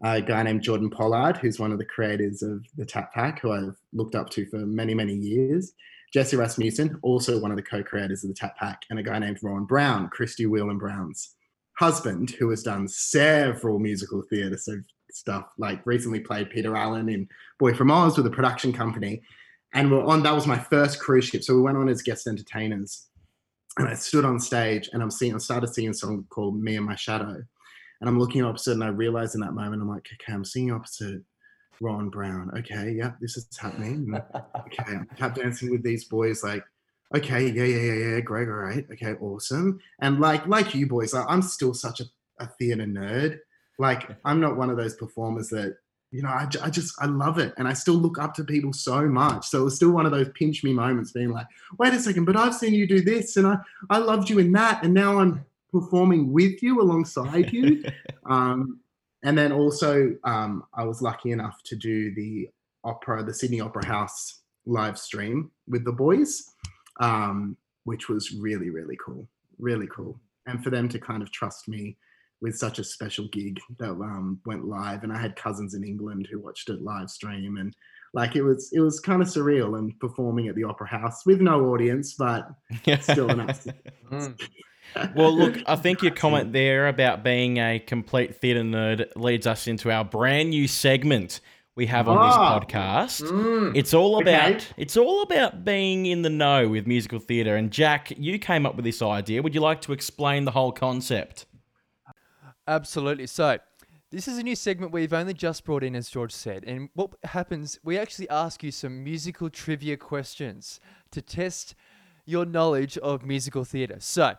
a 0.02 0.20
guy 0.20 0.42
named 0.42 0.62
jordan 0.62 0.90
pollard 0.90 1.36
who's 1.36 1.58
one 1.58 1.72
of 1.72 1.78
the 1.78 1.84
creators 1.84 2.42
of 2.42 2.64
the 2.76 2.84
tap 2.84 3.12
pack 3.12 3.40
who 3.40 3.52
i've 3.52 3.76
looked 3.92 4.14
up 4.14 4.30
to 4.30 4.46
for 4.46 4.58
many 4.58 4.94
many 4.94 5.14
years. 5.14 5.72
Jesse 6.10 6.36
rasmussen 6.38 6.98
also 7.02 7.38
one 7.38 7.50
of 7.50 7.58
the 7.58 7.62
co-creators 7.62 8.24
of 8.24 8.30
the 8.30 8.34
tap 8.34 8.56
pack 8.56 8.80
and 8.88 8.98
a 8.98 9.02
guy 9.02 9.18
named 9.18 9.38
rohan 9.42 9.64
browne 9.64 10.08
christie 10.08 10.46
whelan 10.46 10.78
browne's 10.78 11.34
husband 11.78 12.30
who 12.30 12.48
has 12.50 12.62
done 12.62 12.88
several 12.88 13.78
musical 13.78 14.22
theatre 14.22 14.58
stuff 15.10 15.48
like 15.58 15.84
recently 15.84 16.20
played 16.20 16.50
peter 16.50 16.76
allen 16.76 17.08
in 17.08 17.28
boy 17.58 17.74
from 17.74 17.90
oz 17.90 18.16
with 18.16 18.26
a 18.26 18.30
production 18.30 18.72
company. 18.72 19.22
And 19.74 19.90
we're 19.90 20.04
on 20.04 20.22
that 20.22 20.34
was 20.34 20.46
my 20.46 20.58
first 20.58 20.98
cruise 20.98 21.26
ship. 21.26 21.42
So 21.42 21.54
we 21.54 21.60
went 21.60 21.76
on 21.76 21.88
as 21.88 22.02
guest 22.02 22.26
entertainers. 22.26 23.06
And 23.76 23.88
i 23.88 23.94
stood 23.94 24.24
on 24.24 24.40
stage 24.40 24.88
and 24.92 25.02
i'm 25.02 25.10
seeing 25.10 25.34
i 25.34 25.38
started 25.38 25.72
singing 25.72 25.90
a 25.90 25.94
song 25.94 26.24
called 26.30 26.60
me 26.60 26.76
and 26.76 26.86
my 26.86 26.96
shadow 26.96 27.42
and 28.00 28.08
i'm 28.08 28.18
looking 28.18 28.42
opposite 28.42 28.72
and 28.72 28.84
i 28.84 28.88
realized 28.88 29.34
in 29.34 29.40
that 29.40 29.54
moment 29.54 29.82
i'm 29.82 29.88
like 29.88 30.08
okay 30.14 30.32
i'm 30.32 30.44
singing 30.44 30.72
opposite 30.72 31.22
rohan 31.80 32.08
browne. 32.08 32.50
Okay 32.56 32.92
yeah 32.96 33.12
this 33.20 33.36
is 33.36 33.48
happening. 33.56 34.12
Okay 34.56 34.94
i'm 34.94 35.08
tap 35.16 35.34
dancing 35.34 35.70
with 35.70 35.82
these 35.82 36.04
boys 36.04 36.42
like 36.42 36.64
okay 37.14 37.48
yeah 37.48 37.64
yeah 37.64 37.92
yeah 37.92 38.14
yeah 38.14 38.20
great 38.20 38.48
all 38.48 38.54
right 38.54 38.86
okay 38.92 39.14
awesome. 39.14 39.78
And 40.00 40.20
like 40.20 40.46
like 40.46 40.74
you 40.74 40.86
boys 40.86 41.14
like, 41.14 41.26
i'm 41.28 41.42
still 41.42 41.74
such 41.74 42.00
a, 42.00 42.04
a 42.40 42.46
theater 42.46 42.84
nerd. 42.84 43.38
Like 43.78 44.16
i'm 44.24 44.40
not 44.40 44.56
one 44.56 44.70
of 44.70 44.76
those 44.76 44.94
performers 44.94 45.48
that 45.50 45.76
you 46.10 46.22
know 46.22 46.28
I, 46.28 46.48
I 46.62 46.70
just 46.70 46.94
i 47.00 47.06
love 47.06 47.38
it 47.38 47.52
and 47.58 47.68
i 47.68 47.72
still 47.72 47.94
look 47.94 48.18
up 48.18 48.34
to 48.34 48.44
people 48.44 48.72
so 48.72 49.06
much. 49.06 49.48
So 49.48 49.60
it 49.60 49.64
was 49.64 49.76
still 49.76 49.90
one 49.90 50.06
of 50.06 50.12
those 50.12 50.30
pinch 50.34 50.64
me 50.64 50.72
moments 50.72 51.12
being 51.12 51.30
like 51.30 51.46
wait 51.78 51.94
a 51.94 52.00
second 52.00 52.24
but 52.24 52.36
i've 52.36 52.54
seen 52.54 52.74
you 52.74 52.86
do 52.86 53.00
this 53.02 53.36
and 53.36 53.46
i 53.46 53.56
i 53.90 53.98
loved 53.98 54.28
you 54.30 54.38
in 54.38 54.52
that 54.52 54.82
and 54.84 54.92
now 54.94 55.18
i'm 55.18 55.44
performing 55.70 56.32
with 56.32 56.62
you 56.62 56.80
alongside 56.80 57.52
you 57.52 57.84
um 58.26 58.80
and 59.24 59.36
then 59.36 59.52
also 59.52 60.14
um 60.24 60.64
i 60.74 60.84
was 60.84 61.02
lucky 61.02 61.32
enough 61.32 61.62
to 61.64 61.76
do 61.76 62.14
the 62.14 62.48
opera 62.84 63.22
the 63.22 63.34
sydney 63.34 63.60
opera 63.60 63.84
house 63.84 64.42
live 64.66 64.98
stream 64.98 65.50
with 65.66 65.84
the 65.84 65.92
boys 65.92 66.44
um 67.00 67.56
which 67.84 68.08
was 68.08 68.32
really 68.32 68.70
really 68.70 68.96
cool 69.04 69.26
really 69.58 69.86
cool 69.88 70.18
and 70.46 70.62
for 70.62 70.70
them 70.70 70.88
to 70.88 70.98
kind 70.98 71.22
of 71.22 71.30
trust 71.32 71.68
me 71.68 71.96
with 72.40 72.56
such 72.56 72.78
a 72.78 72.84
special 72.84 73.26
gig 73.32 73.58
that 73.78 73.90
um, 73.90 74.40
went 74.46 74.64
live 74.64 75.02
and 75.02 75.12
i 75.12 75.18
had 75.18 75.34
cousins 75.36 75.74
in 75.74 75.84
england 75.84 76.28
who 76.30 76.38
watched 76.38 76.68
it 76.70 76.82
live 76.82 77.10
stream 77.10 77.56
and 77.56 77.74
like 78.14 78.36
it 78.36 78.42
was 78.42 78.70
it 78.72 78.80
was 78.80 79.00
kind 79.00 79.20
of 79.20 79.28
surreal 79.28 79.78
and 79.78 79.98
performing 80.00 80.48
at 80.48 80.54
the 80.54 80.64
opera 80.64 80.88
house 80.88 81.26
with 81.26 81.40
no 81.40 81.66
audience 81.66 82.14
but 82.14 82.48
still 83.00 83.30
an 83.30 83.40
absolute 83.40 83.76
Mm. 84.10 84.40
Well, 85.14 85.36
look, 85.36 85.56
I 85.66 85.76
think 85.84 86.02
your 86.02 86.12
comment 86.14 86.52
there 86.52 86.88
about 86.88 87.22
being 87.22 87.58
a 87.58 87.78
complete 87.78 88.36
theatre 88.36 88.62
nerd 88.62 89.08
leads 89.16 89.46
us 89.46 89.66
into 89.66 89.90
our 89.90 90.04
brand 90.04 90.50
new 90.50 90.66
segment 90.68 91.40
we 91.74 91.86
have 91.86 92.08
on 92.08 92.16
this 92.26 92.34
Ah. 92.36 92.58
podcast. 92.58 93.22
Mm. 93.22 93.76
It's 93.76 93.94
all 93.94 94.16
Okay. 94.16 94.32
about 94.34 94.66
it's 94.76 94.96
all 94.96 95.22
about 95.22 95.64
being 95.64 96.06
in 96.06 96.22
the 96.22 96.30
know 96.30 96.68
with 96.68 96.86
musical 96.88 97.20
theatre. 97.20 97.54
And 97.56 97.70
Jack, 97.70 98.12
you 98.18 98.38
came 98.38 98.66
up 98.66 98.74
with 98.74 98.84
this 98.84 99.00
idea. 99.00 99.42
Would 99.42 99.54
you 99.54 99.60
like 99.60 99.80
to 99.82 99.92
explain 99.92 100.44
the 100.44 100.50
whole 100.50 100.72
concept? 100.72 101.46
Absolutely. 102.66 103.26
So, 103.26 103.58
this 104.10 104.26
is 104.26 104.38
a 104.38 104.42
new 104.42 104.56
segment 104.56 104.92
we've 104.92 105.12
only 105.12 105.34
just 105.34 105.64
brought 105.64 105.82
in, 105.84 105.94
as 105.94 106.08
George 106.08 106.32
said. 106.32 106.64
And 106.66 106.88
what 106.94 107.10
happens, 107.24 107.78
we 107.84 107.98
actually 107.98 108.28
ask 108.30 108.62
you 108.62 108.70
some 108.72 109.04
musical 109.04 109.50
trivia 109.50 109.96
questions 109.96 110.80
to 111.12 111.20
test 111.22 111.74
your 112.24 112.44
knowledge 112.44 112.98
of 112.98 113.24
musical 113.24 113.64
theatre. 113.64 113.96
So, 114.00 114.34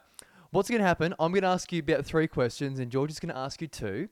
what's 0.51 0.69
going 0.69 0.81
to 0.81 0.87
happen? 0.87 1.13
I'm 1.19 1.31
going 1.31 1.41
to 1.43 1.47
ask 1.49 1.71
you 1.71 1.79
about 1.79 2.05
three 2.05 2.27
questions, 2.27 2.79
and 2.79 2.91
George 2.91 3.11
is 3.11 3.19
going 3.19 3.33
to 3.33 3.37
ask 3.39 3.61
you 3.61 3.67
two. 3.67 4.09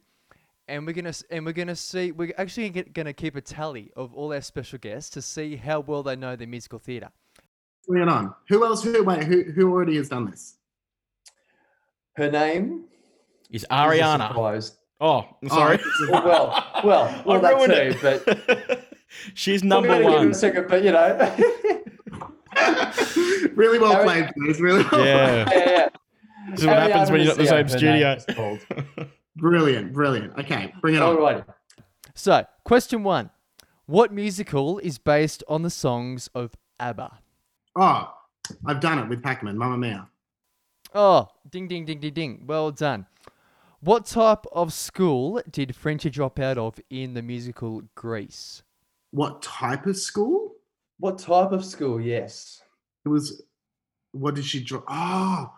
And 0.70 0.86
we're 0.86 0.92
gonna 0.92 1.14
and 1.32 1.46
we're 1.46 1.54
gonna 1.54 1.78
see. 1.78 2.12
We're 2.12 2.34
actually 2.38 2.70
gonna 2.70 3.14
keep 3.14 3.38
a 3.38 3.42
tally 3.42 3.90
of 3.96 4.14
all 4.14 4.34
our 4.34 4.42
special 4.42 4.78
guests 4.78 5.10
to 5.12 5.22
see 5.22 5.56
how 5.56 5.80
well 5.80 6.04
they 6.04 6.18
know 6.18 6.36
their 6.36 6.46
musical 6.46 6.78
theatre. 6.78 7.10
Bring 7.88 8.04
it 8.04 8.10
on. 8.10 8.36
Who 8.50 8.66
else? 8.66 8.84
Who 8.84 9.02
wait? 9.02 9.24
Who 9.24 9.44
who 9.44 9.72
already 9.72 9.96
has 9.96 10.10
done 10.10 10.26
this? 10.30 10.58
Her 12.18 12.30
name 12.30 12.84
Is 13.50 13.62
is 13.64 13.68
Ariana? 13.72 14.28
surprise. 14.28 14.76
Oh, 15.00 15.26
I'm 15.42 15.48
sorry. 15.48 15.80
Oh, 15.82 16.08
Well, 16.12 16.26
well, 16.26 16.74
well, 16.84 17.24
well 17.26 17.40
that 17.40 17.66
too, 17.66 18.06
it. 18.06 18.62
but 18.66 18.90
She's 19.36 19.62
I'm 19.62 19.70
number 19.70 19.88
gonna 19.88 20.04
give 20.12 20.22
him 20.22 20.32
a 20.32 20.34
second. 20.34 20.68
But 20.68 20.84
you 20.84 20.92
know, 20.92 21.34
really 23.56 23.80
well 23.80 23.94
Ari- 23.96 24.04
played, 24.04 24.34
boys. 24.36 24.60
Really 24.60 24.84
well 24.92 25.06
Yeah. 25.06 25.50
yeah, 25.50 25.70
yeah. 25.70 25.88
This 26.52 26.62
is 26.62 26.68
what 26.68 26.78
happens 26.78 27.12
when 27.12 27.22
you're 27.22 27.30
not 27.30 27.38
in 27.38 27.46
the 27.46 27.50
same 27.50 27.68
studio. 27.68 28.16
Messier, 28.16 28.36
her 28.36 28.50
name 28.50 28.60
is 28.60 28.68
called. 28.96 29.10
Brilliant, 29.38 29.94
brilliant. 29.94 30.36
Okay, 30.40 30.74
bring 30.82 30.96
it 30.96 31.02
on. 31.02 31.16
Alrighty. 31.16 31.46
So, 32.16 32.44
question 32.64 33.04
one 33.04 33.30
What 33.86 34.12
musical 34.12 34.80
is 34.80 34.98
based 34.98 35.44
on 35.48 35.62
the 35.62 35.70
songs 35.70 36.28
of 36.34 36.56
ABBA? 36.80 37.20
Oh, 37.76 38.14
I've 38.66 38.80
done 38.80 38.98
it 38.98 39.08
with 39.08 39.22
Pac-Man, 39.22 39.56
Mamma 39.56 39.78
Mia. 39.78 40.08
Oh, 40.96 41.28
ding, 41.48 41.68
ding, 41.68 41.86
ding, 41.86 42.00
ding, 42.00 42.14
ding. 42.14 42.44
Well 42.48 42.72
done. 42.72 43.06
What 43.82 44.08
type 44.08 44.46
of 44.52 44.74
school 44.74 45.40
did 45.52 45.76
Frenchie 45.76 46.10
drop 46.10 46.40
out 46.40 46.58
of 46.58 46.80
in 46.90 47.14
the 47.14 47.22
musical 47.22 47.84
Grease? 47.94 48.64
What 49.12 49.44
type 49.44 49.86
of 49.86 49.98
school? 49.98 50.56
What 51.00 51.20
type 51.20 51.52
of 51.52 51.64
school? 51.64 52.02
Yes. 52.02 52.64
It 53.06 53.10
was. 53.10 53.44
What 54.14 54.34
did 54.34 54.46
she 54.46 54.64
drop? 54.64 54.86
Oh, 54.88 55.54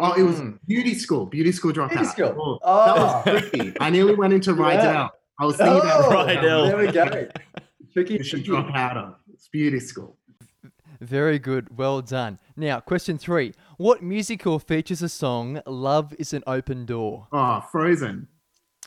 oh, 0.00 0.12
it 0.14 0.22
was 0.22 0.40
Mm. 0.40 0.58
beauty 0.66 0.94
school. 0.94 1.26
Beauty 1.26 1.52
school 1.52 1.72
dropout. 1.72 1.90
Beauty 1.90 2.04
school. 2.06 2.58
Oh, 2.62 2.86
that 2.86 2.96
Oh. 2.96 3.32
was 3.34 3.50
tricky. 3.50 3.72
I 3.80 3.90
nearly 3.90 4.14
went 4.14 4.32
into 4.32 4.52
Rydell. 4.54 4.82
Yeah. 4.84 5.08
I 5.38 5.46
was 5.46 5.56
thinking 5.56 5.78
about 5.78 6.04
Oh, 6.04 6.10
Rydell. 6.26 6.66
There 6.68 6.76
we 6.76 6.92
go. 6.92 7.28
Tricky. 7.92 8.18
Did 8.18 8.26
she 8.26 8.30
tricky. 8.36 8.46
drop 8.46 8.74
out 8.74 8.96
of? 8.96 9.14
It's 9.32 9.48
beauty 9.48 9.80
school. 9.80 10.16
Very 11.00 11.38
good. 11.38 11.76
Well 11.78 12.02
done. 12.02 12.38
Now, 12.56 12.78
question 12.80 13.16
three 13.18 13.52
What 13.78 14.02
musical 14.02 14.58
features 14.58 15.00
the 15.00 15.08
song 15.08 15.60
Love 15.66 16.14
is 16.18 16.32
an 16.34 16.42
Open 16.46 16.84
Door? 16.84 17.28
Oh, 17.32 17.64
Frozen. 17.72 18.28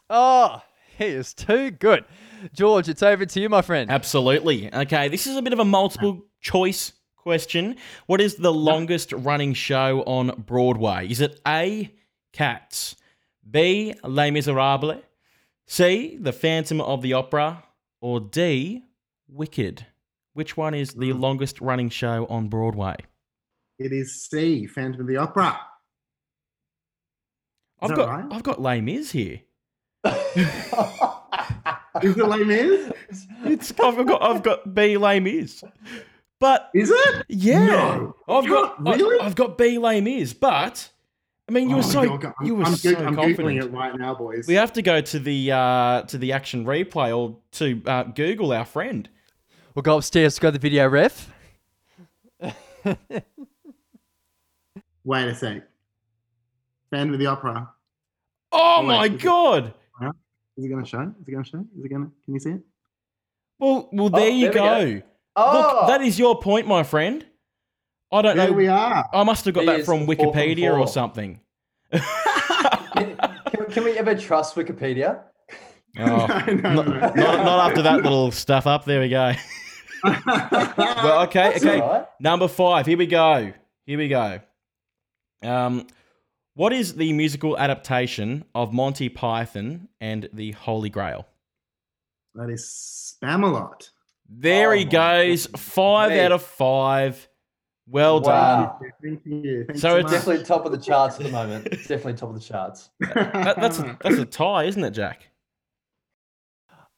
Oh, 0.09 0.61
he 0.97 1.05
is 1.05 1.33
too 1.33 1.71
good. 1.71 2.05
George, 2.53 2.87
it's 2.87 3.01
over 3.01 3.25
to 3.25 3.39
you, 3.39 3.49
my 3.49 3.61
friend. 3.63 3.89
Absolutely. 3.89 4.71
Okay, 4.73 5.07
this 5.07 5.25
is 5.25 5.35
a 5.37 5.41
bit 5.41 5.53
of 5.53 5.59
a 5.59 5.65
multiple 5.65 6.21
choice 6.39 6.93
question. 7.23 7.77
What 8.05 8.21
is 8.21 8.35
the 8.35 8.53
longest 8.53 9.11
running 9.13 9.53
show 9.53 10.01
on 10.03 10.43
Broadway? 10.45 11.07
Is 11.09 11.21
it 11.21 11.39
A, 11.47 11.91
Cats, 12.33 12.95
B, 13.49 13.93
Les 14.03 14.29
Miserables, 14.29 15.01
C, 15.65 16.17
The 16.19 16.33
Phantom 16.33 16.81
of 16.81 17.01
the 17.01 17.13
Opera, 17.13 17.63
or 18.01 18.19
D, 18.19 18.83
Wicked? 19.27 19.85
Which 20.33 20.57
one 20.57 20.73
is 20.73 20.93
the 20.93 21.11
Hmm. 21.11 21.19
longest 21.21 21.61
running 21.61 21.89
show 21.89 22.25
on 22.29 22.49
Broadway? 22.49 22.97
It 23.79 23.91
is 23.93 24.25
C, 24.29 24.67
Phantom 24.67 25.01
of 25.01 25.07
the 25.07 25.17
Opera. 25.17 25.59
I've 27.81 27.89
that 27.89 27.95
got 27.95 28.09
right? 28.09 28.25
I've 28.31 28.43
got 28.43 28.61
Les 28.61 28.81
Mis 28.81 29.11
here. 29.11 29.41
Is 32.01 32.17
it 32.17 32.27
Les 32.27 32.43
Mis? 32.43 32.91
It's 33.45 33.71
I've 33.79 34.05
got 34.07 34.21
I've 34.23 34.43
got 34.43 34.73
B 34.73 34.97
Les 34.97 35.19
Mis. 35.19 35.63
But 36.43 36.69
Is 36.73 36.91
it? 36.91 37.25
Yeah, 37.29 37.65
No. 37.67 38.15
I've 38.27 38.45
got 38.45 38.85
Really? 38.85 39.17
I, 39.17 39.23
have 39.23 39.35
got 39.35 39.57
B 39.57 39.77
Les 39.77 40.01
Mis, 40.01 40.33
but 40.33 40.89
I 41.47 41.53
mean 41.53 41.69
you 41.69 41.77
were 41.77 41.81
Oh, 41.81 41.85
so 41.85 42.05
God, 42.05 42.21
God, 42.21 42.33
you 42.43 42.55
were 42.55 42.65
I'm, 42.65 42.75
so 42.75 42.89
Goog- 42.89 42.99
I'm 43.01 43.15
confident. 43.15 43.47
googling 43.47 43.63
it 43.63 43.71
right 43.71 43.97
now, 43.97 44.13
boys. 44.13 44.45
We 44.45 44.55
have 44.55 44.73
to 44.73 44.81
go 44.81 44.99
to 44.99 45.19
the 45.19 45.53
uh, 45.53 46.01
to 46.01 46.17
the 46.17 46.33
action 46.33 46.65
replay 46.65 47.17
or 47.17 47.37
to 47.53 47.81
uh, 47.85 48.03
Google 48.03 48.51
our 48.51 48.65
friend. 48.65 49.07
We'll 49.73 49.83
go 49.83 49.95
upstairs 49.95 50.35
to 50.35 50.41
go 50.41 50.49
to 50.49 50.51
the 50.51 50.59
video 50.59 50.85
ref. 50.89 51.31
Wait 52.41 53.23
a 55.29 55.35
sec. 55.35 55.63
Phantom 56.91 57.13
of 57.13 57.19
the 57.21 57.27
Opera. 57.27 57.69
Oh 58.51 58.81
Wait, 58.81 58.87
my 58.87 59.05
is 59.15 59.21
god! 59.21 59.73
Is 60.57 60.65
it 60.65 60.67
going 60.67 60.83
to 60.83 60.89
show? 60.89 61.03
Is 61.21 61.25
it 61.25 61.31
going 61.31 61.45
to 61.45 61.49
show? 61.49 61.65
Is 61.79 61.85
it 61.85 61.89
going 61.89 62.03
to? 62.03 62.11
Can 62.25 62.33
you 62.33 62.39
see 62.41 62.49
it? 62.49 62.61
Well, 63.59 63.87
well, 63.93 64.09
there 64.09 64.27
you 64.29 64.51
there 64.51 64.85
we 64.85 64.93
go. 64.99 65.05
Oh, 65.35 65.77
Look, 65.79 65.87
that 65.87 66.01
is 66.01 66.17
your 66.19 66.39
point, 66.39 66.67
my 66.67 66.83
friend. 66.83 67.25
I 68.11 68.21
don't 68.21 68.37
There 68.37 68.47
know. 68.49 68.53
we 68.53 68.67
are. 68.67 69.09
I 69.11 69.23
must 69.23 69.45
have 69.45 69.53
got 69.55 69.65
that 69.65 69.85
from 69.85 70.05
four 70.05 70.15
from 70.15 70.31
Wikipedia 70.33 70.77
or 70.77 70.87
something. 70.87 71.39
can, 71.91 73.65
can, 73.71 73.83
we 73.83 73.97
ever 73.97 74.15
trust 74.15 74.55
Wikipedia? 74.55 75.21
Oh, 75.99 76.25
no, 76.47 76.53
no, 76.53 76.81
not, 76.81 76.87
no. 76.87 77.23
not, 77.23 77.45
not 77.45 77.69
after 77.69 77.83
that 77.83 78.01
little 78.01 78.31
stuff 78.31 78.65
up. 78.65 78.83
There 78.83 78.99
we 78.99 79.09
go. 79.09 79.33
well, 80.03 81.21
okay, 81.25 81.51
That's 81.51 81.63
okay. 81.63 81.79
right. 81.81 82.05
Number 82.19 82.47
five. 82.47 82.87
Here 82.87 82.97
we 82.97 83.05
go. 83.05 83.53
Here 83.85 83.99
we 83.99 84.07
go. 84.07 84.39
Um, 85.43 85.85
what 86.55 86.73
is 86.73 86.95
the 86.95 87.13
musical 87.13 87.59
adaptation 87.59 88.43
of 88.55 88.73
Monty 88.73 89.07
Python 89.07 89.87
and 90.01 90.27
the 90.33 90.53
Holy 90.53 90.89
Grail? 90.89 91.27
that 92.35 92.49
is 92.49 93.15
Spamalot. 93.21 93.89
There 94.29 94.71
Oh 94.71 94.75
he 94.77 94.85
goes. 94.85 95.45
goodness. 95.47 95.63
Five 95.63 96.11
me. 96.11 96.19
out 96.19 96.31
of 96.31 96.41
five. 96.43 97.29
Well 97.87 98.21
Wow. 98.21 98.79
Thank 99.03 99.21
you. 99.25 99.65
Thanks 99.65 99.81
So 99.81 99.89
so 99.89 99.97
it's. 99.97 100.11
Definitely 100.11 100.45
top 100.45 100.65
of 100.65 100.71
the 100.71 100.77
charts 100.77 101.17
at 101.17 101.23
the 101.23 101.31
moment. 101.31 101.67
It's 101.67 101.81
definitely 101.87 102.13
top 102.13 102.29
of 102.29 102.35
the 102.35 102.41
charts. 102.41 102.89
That, 103.13 103.59
that's 103.59 103.79
a, 103.79 103.97
that's 104.01 104.17
a 104.17 104.25
tie, 104.25 104.63
isn't 104.63 104.83
it, 104.83 104.91
Jack? 104.91 105.29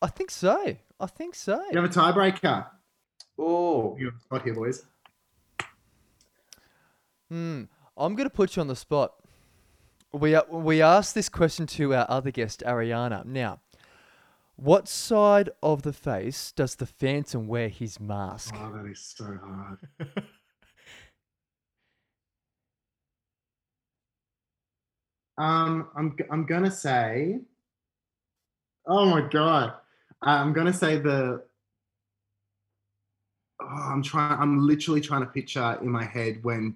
I 0.01 0.07
think 0.07 0.29
so. 0.29 0.75
I 0.99 1.05
think 1.07 1.33
so. 1.35 1.61
you 1.71 1.81
have 1.81 1.89
a 1.89 1.93
tiebreaker. 1.93 2.67
Oh, 3.39 3.97
You 3.99 4.05
have 4.05 4.15
a 4.15 4.19
spot 4.21 4.43
here, 4.43 4.53
boys. 4.53 4.85
Hmm. 7.29 7.63
I'm 7.97 8.15
going 8.15 8.29
to 8.29 8.33
put 8.33 8.55
you 8.55 8.61
on 8.61 8.67
the 8.67 8.75
spot. 8.75 9.13
We, 10.13 10.37
we 10.51 10.81
asked 10.81 11.15
this 11.15 11.27
question 11.27 11.65
to 11.67 11.93
our 11.95 12.05
other 12.07 12.31
guest, 12.31 12.63
Ariana. 12.65 13.25
Now, 13.25 13.59
what 14.57 14.87
side 14.87 15.49
of 15.61 15.81
the 15.81 15.93
face 15.93 16.51
does 16.51 16.75
the 16.75 16.85
Phantom 16.85 17.47
wear 17.47 17.67
his 17.67 17.99
mask? 17.99 18.55
Oh, 18.57 18.71
that 18.73 18.89
is 18.89 19.13
so 19.15 19.37
hard. 19.43 19.79
um, 25.37 25.89
I'm 25.95 26.15
g- 26.17 26.23
I'm 26.31 26.45
gonna 26.45 26.71
say. 26.71 27.39
Oh 28.87 29.05
my 29.05 29.21
god, 29.21 29.73
I'm 30.21 30.53
gonna 30.53 30.73
say 30.73 30.99
the. 30.99 31.43
Oh, 33.61 33.65
I'm 33.65 34.03
trying. 34.03 34.39
I'm 34.39 34.59
literally 34.65 35.01
trying 35.01 35.21
to 35.21 35.27
picture 35.27 35.77
in 35.81 35.89
my 35.89 36.05
head 36.05 36.39
when, 36.43 36.75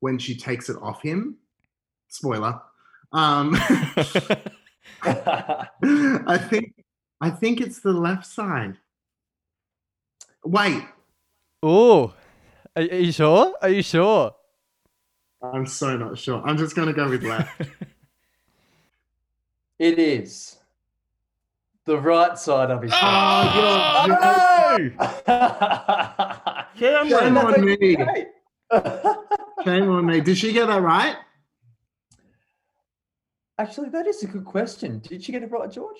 when 0.00 0.18
she 0.18 0.36
takes 0.36 0.68
it 0.68 0.76
off 0.82 1.00
him. 1.00 1.36
Spoiler. 2.08 2.60
Um, 3.12 3.54
I 5.02 6.38
think 6.50 6.73
I 7.24 7.30
think 7.30 7.60
it's 7.62 7.80
the 7.80 7.92
left 7.92 8.26
side. 8.26 8.76
Wait, 10.44 10.84
Oh, 11.62 12.12
are, 12.76 12.82
are 12.82 12.84
you 12.84 13.12
sure? 13.12 13.54
Are 13.62 13.68
you 13.70 13.82
sure? 13.82 14.34
I'm 15.42 15.64
so 15.66 15.96
not 15.96 16.18
sure. 16.18 16.42
I'm 16.44 16.58
just 16.58 16.76
gonna 16.76 16.92
go 16.92 17.08
with 17.08 17.22
left. 17.22 17.60
it 19.78 19.98
is 19.98 20.56
the 21.86 21.98
right 21.98 22.38
side 22.38 22.70
of 22.70 22.82
his 22.82 22.92
Oh, 22.94 24.04
you're- 24.06 24.20
no! 24.20 24.76
face. 24.76 24.92
Shame 26.78 27.08
Cameron. 27.08 27.36
on 27.38 27.64
me. 27.64 27.96
okay. 27.96 28.26
Shame 29.64 29.88
on 29.90 30.04
me. 30.06 30.20
Did 30.20 30.36
she 30.36 30.52
get 30.52 30.66
that 30.66 30.82
right? 30.82 31.16
Actually, 33.58 33.88
that 33.90 34.06
is 34.06 34.22
a 34.24 34.26
good 34.26 34.44
question. 34.44 34.98
Did 34.98 35.22
she 35.22 35.32
get 35.32 35.42
it 35.42 35.50
right, 35.50 35.70
George? 35.70 35.96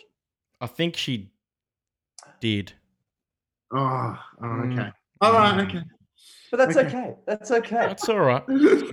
I 0.65 0.67
think 0.67 0.97
she 0.97 1.31
did. 2.41 2.73
Oh, 3.73 3.79
oh 3.79 4.45
Mm. 4.45 4.73
okay. 4.79 4.91
All 5.21 5.33
right, 5.33 5.61
okay. 5.69 5.83
But 6.51 6.57
that's 6.59 6.77
Okay. 6.77 6.89
okay. 6.89 7.15
That's 7.27 7.51
okay. 7.51 7.77
That's 7.77 8.09
all 8.09 8.21
right. 8.21 8.43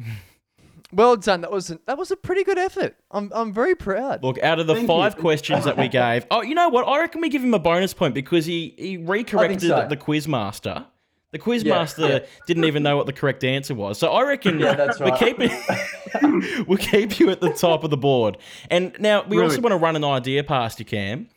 Well 0.94 1.16
done. 1.16 1.40
That 1.40 1.52
was 1.54 1.70
a, 1.72 1.80
that 1.86 1.98
was 1.98 2.12
a 2.12 2.18
pretty 2.18 2.44
good 2.44 2.58
effort. 2.58 2.98
I'm 3.12 3.32
I'm 3.34 3.54
very 3.54 3.76
proud. 3.76 4.22
Look, 4.24 4.44
out 4.44 4.60
of 4.60 4.68
the 4.68 4.76
Thank 4.76 4.88
five 4.90 5.16
you. 5.16 5.22
questions 5.22 5.64
that 5.64 5.78
we 5.78 5.88
gave, 6.02 6.26
oh, 6.30 6.42
you 6.42 6.54
know 6.54 6.68
what? 6.68 6.86
I 6.86 7.00
reckon 7.00 7.22
we 7.22 7.30
give 7.30 7.42
him 7.42 7.54
a 7.54 7.60
bonus 7.60 7.94
point 7.94 8.14
because 8.14 8.46
he 8.46 8.76
he 8.78 8.98
recorrected 8.98 9.62
so. 9.62 9.88
the 9.88 9.96
quiz 9.96 10.28
master. 10.28 10.86
The 11.32 11.40
quiz 11.40 11.64
Yeah, 11.64 11.76
master 11.76 12.08
yeah. 12.10 12.20
didn't 12.46 12.66
even 12.66 12.84
know 12.84 12.98
what 12.98 13.06
the 13.06 13.14
correct 13.14 13.46
answer 13.46 13.74
was. 13.74 13.98
So 14.00 14.12
I 14.12 14.24
reckon 14.24 14.60
Yeah, 14.60 14.74
that's 14.74 15.00
we 15.00 15.12
right. 15.12 15.18
keep 15.18 15.38
it. 15.40 16.68
we'll 16.68 16.78
keep 16.78 17.22
you 17.22 17.30
at 17.30 17.40
the 17.40 17.54
top 17.54 17.86
of 17.86 17.90
the 17.90 17.96
board. 17.96 18.38
And 18.70 18.94
now 19.00 19.24
we 19.24 19.40
also 19.42 19.62
want 19.62 19.72
to 19.72 19.78
run 19.78 19.96
an 19.96 20.04
idea 20.04 20.44
past 20.44 20.78
you, 20.80 20.84
Cam. 20.86 21.30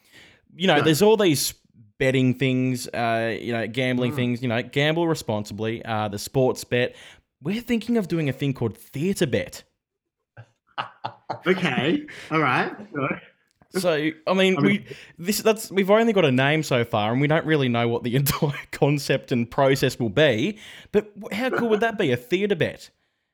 You 0.56 0.66
know, 0.66 0.76
Yeah. 0.76 0.82
there's 0.82 1.02
all 1.02 1.16
these 1.16 1.54
betting 1.98 2.34
things, 2.34 2.88
uh, 2.88 3.36
you 3.40 3.52
know, 3.52 3.66
gambling 3.66 4.12
Mm. 4.12 4.16
things. 4.16 4.42
You 4.42 4.48
know, 4.48 4.62
gamble 4.62 5.06
responsibly. 5.08 5.84
Uh, 5.84 6.08
the 6.08 6.18
sports 6.18 6.64
bet. 6.64 6.94
We're 7.42 7.60
thinking 7.60 7.96
of 7.96 8.08
doing 8.08 8.28
a 8.28 8.32
thing 8.32 8.52
called 8.54 8.76
theatre 8.76 9.26
bet. 9.26 9.62
okay. 11.46 12.06
All 12.30 12.40
right. 12.40 12.72
So 13.70 14.10
I 14.26 14.34
mean, 14.34 14.60
we 14.62 14.84
this 15.18 15.42
that's 15.42 15.70
we've 15.70 15.90
only 15.90 16.12
got 16.12 16.24
a 16.24 16.30
name 16.30 16.62
so 16.62 16.84
far, 16.84 17.10
and 17.12 17.20
we 17.20 17.26
don't 17.26 17.44
really 17.44 17.68
know 17.68 17.88
what 17.88 18.02
the 18.04 18.14
entire 18.20 18.52
concept 18.70 19.32
and 19.32 19.50
process 19.50 19.98
will 19.98 20.10
be. 20.10 20.58
But 20.92 21.10
how 21.32 21.50
cool 21.50 21.68
would 21.70 21.80
that 21.80 21.98
be? 21.98 22.12
A 22.12 22.16
theatre 22.16 22.54
bet? 22.54 22.90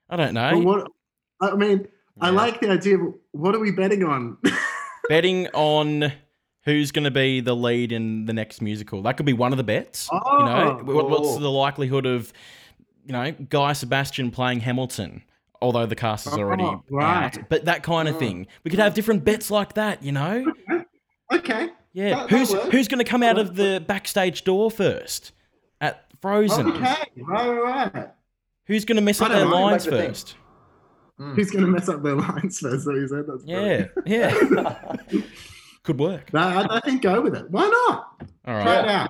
I 0.09 0.15
don't 0.15 0.33
know. 0.33 0.51
But 0.53 0.63
what? 0.63 0.87
I 1.41 1.55
mean, 1.55 1.87
I 2.19 2.31
like 2.31 2.59
the 2.59 2.69
idea. 2.71 2.97
But 2.97 3.13
what 3.31 3.55
are 3.55 3.59
we 3.59 3.71
betting 3.71 4.03
on? 4.03 4.37
Betting 5.09 5.47
on 5.53 6.11
who's 6.63 6.91
going 6.91 7.03
to 7.05 7.11
be 7.11 7.41
the 7.41 7.55
lead 7.55 7.91
in 7.91 8.25
the 8.25 8.33
next 8.33 8.61
musical. 8.61 9.01
That 9.03 9.17
could 9.17 9.25
be 9.25 9.33
one 9.33 9.51
of 9.51 9.57
the 9.57 9.63
bets. 9.63 10.09
you 10.11 10.19
know, 10.19 10.77
Oh, 10.79 10.83
What- 10.93 11.09
what's 11.09 11.37
the 11.37 11.49
likelihood 11.51 12.05
of 12.05 12.31
you 13.05 13.13
know 13.13 13.31
Guy 13.49 13.73
Sebastian 13.73 14.31
playing 14.31 14.61
Hamilton? 14.61 15.23
although 15.63 15.85
the 15.85 15.95
cast 15.95 16.25
is 16.25 16.33
already 16.33 16.63
Oh, 16.63 16.81
right. 16.89 17.37
out. 17.37 17.47
But 17.47 17.65
that 17.65 17.83
kind 17.83 18.07
of 18.09 18.15
Mm. 18.15 18.19
thing. 18.19 18.47
We 18.63 18.71
could 18.71 18.79
have 18.79 18.95
different 18.95 19.23
bets 19.23 19.51
like 19.51 19.75
that, 19.75 20.01
you 20.01 20.11
know? 20.11 20.51
Okay. 21.31 21.69
Yeah. 21.93 22.09
That- 22.15 22.29
that 22.29 22.29
who's 22.31 22.51
works. 22.51 22.69
who's 22.71 22.87
going 22.87 22.97
to 22.97 23.03
come 23.09 23.21
out 23.21 23.37
of 23.37 23.55
the 23.55 23.81
backstage 23.87 24.43
door 24.43 24.71
first 24.71 25.31
at 25.79 26.05
Frozen? 26.19 26.67
Okay. 26.71 26.95
Right, 27.17 27.49
right. 27.93 28.07
Who's 28.65 28.85
going 28.85 28.95
to 28.95 29.01
mess 29.03 29.21
up 29.21 29.31
their 29.31 29.45
know. 29.45 29.51
lines 29.51 29.85
Like 29.85 29.97
the 29.99 30.07
first? 30.07 30.35
Who's 31.19 31.51
going 31.51 31.63
to 31.63 31.69
mess 31.71 31.87
up 31.87 32.01
their 32.01 32.15
lines 32.15 32.59
first? 32.59 32.83
So 32.85 32.95
you 32.95 33.07
said 33.07 33.25
that's 33.27 33.43
Yeah, 33.45 33.85
brilliant. 34.03 34.51
yeah. 35.13 35.21
Could 35.83 35.99
work. 35.99 36.31
No, 36.33 36.39
I, 36.41 36.77
I 36.77 36.79
think 36.81 37.01
go 37.01 37.21
with 37.21 37.35
it. 37.35 37.49
Why 37.49 37.67
not? 37.67 38.27
All 38.45 38.61
Try 38.63 38.79
it 38.79 38.87
out. 38.87 39.09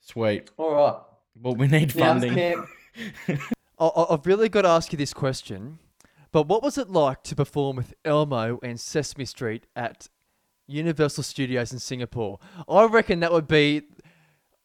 Sweet. 0.00 0.50
All 0.56 0.74
right. 0.74 0.96
Well, 1.42 1.54
we 1.54 1.66
need 1.66 1.92
funding. 1.92 2.34
Cam, 2.34 2.66
I- 3.78 3.86
I- 3.86 4.14
I've 4.14 4.26
really 4.26 4.48
got 4.48 4.62
to 4.62 4.68
ask 4.68 4.92
you 4.92 4.96
this 4.98 5.12
question. 5.12 5.78
But 6.32 6.48
what 6.48 6.62
was 6.62 6.78
it 6.78 6.88
like 6.90 7.22
to 7.24 7.36
perform 7.36 7.76
with 7.76 7.94
Elmo 8.04 8.58
and 8.62 8.80
Sesame 8.80 9.24
Street 9.26 9.66
at 9.76 10.08
Universal 10.66 11.22
Studios 11.24 11.72
in 11.72 11.78
Singapore? 11.78 12.38
I 12.68 12.84
reckon 12.86 13.20
that 13.20 13.32
would 13.32 13.48
be, 13.48 13.82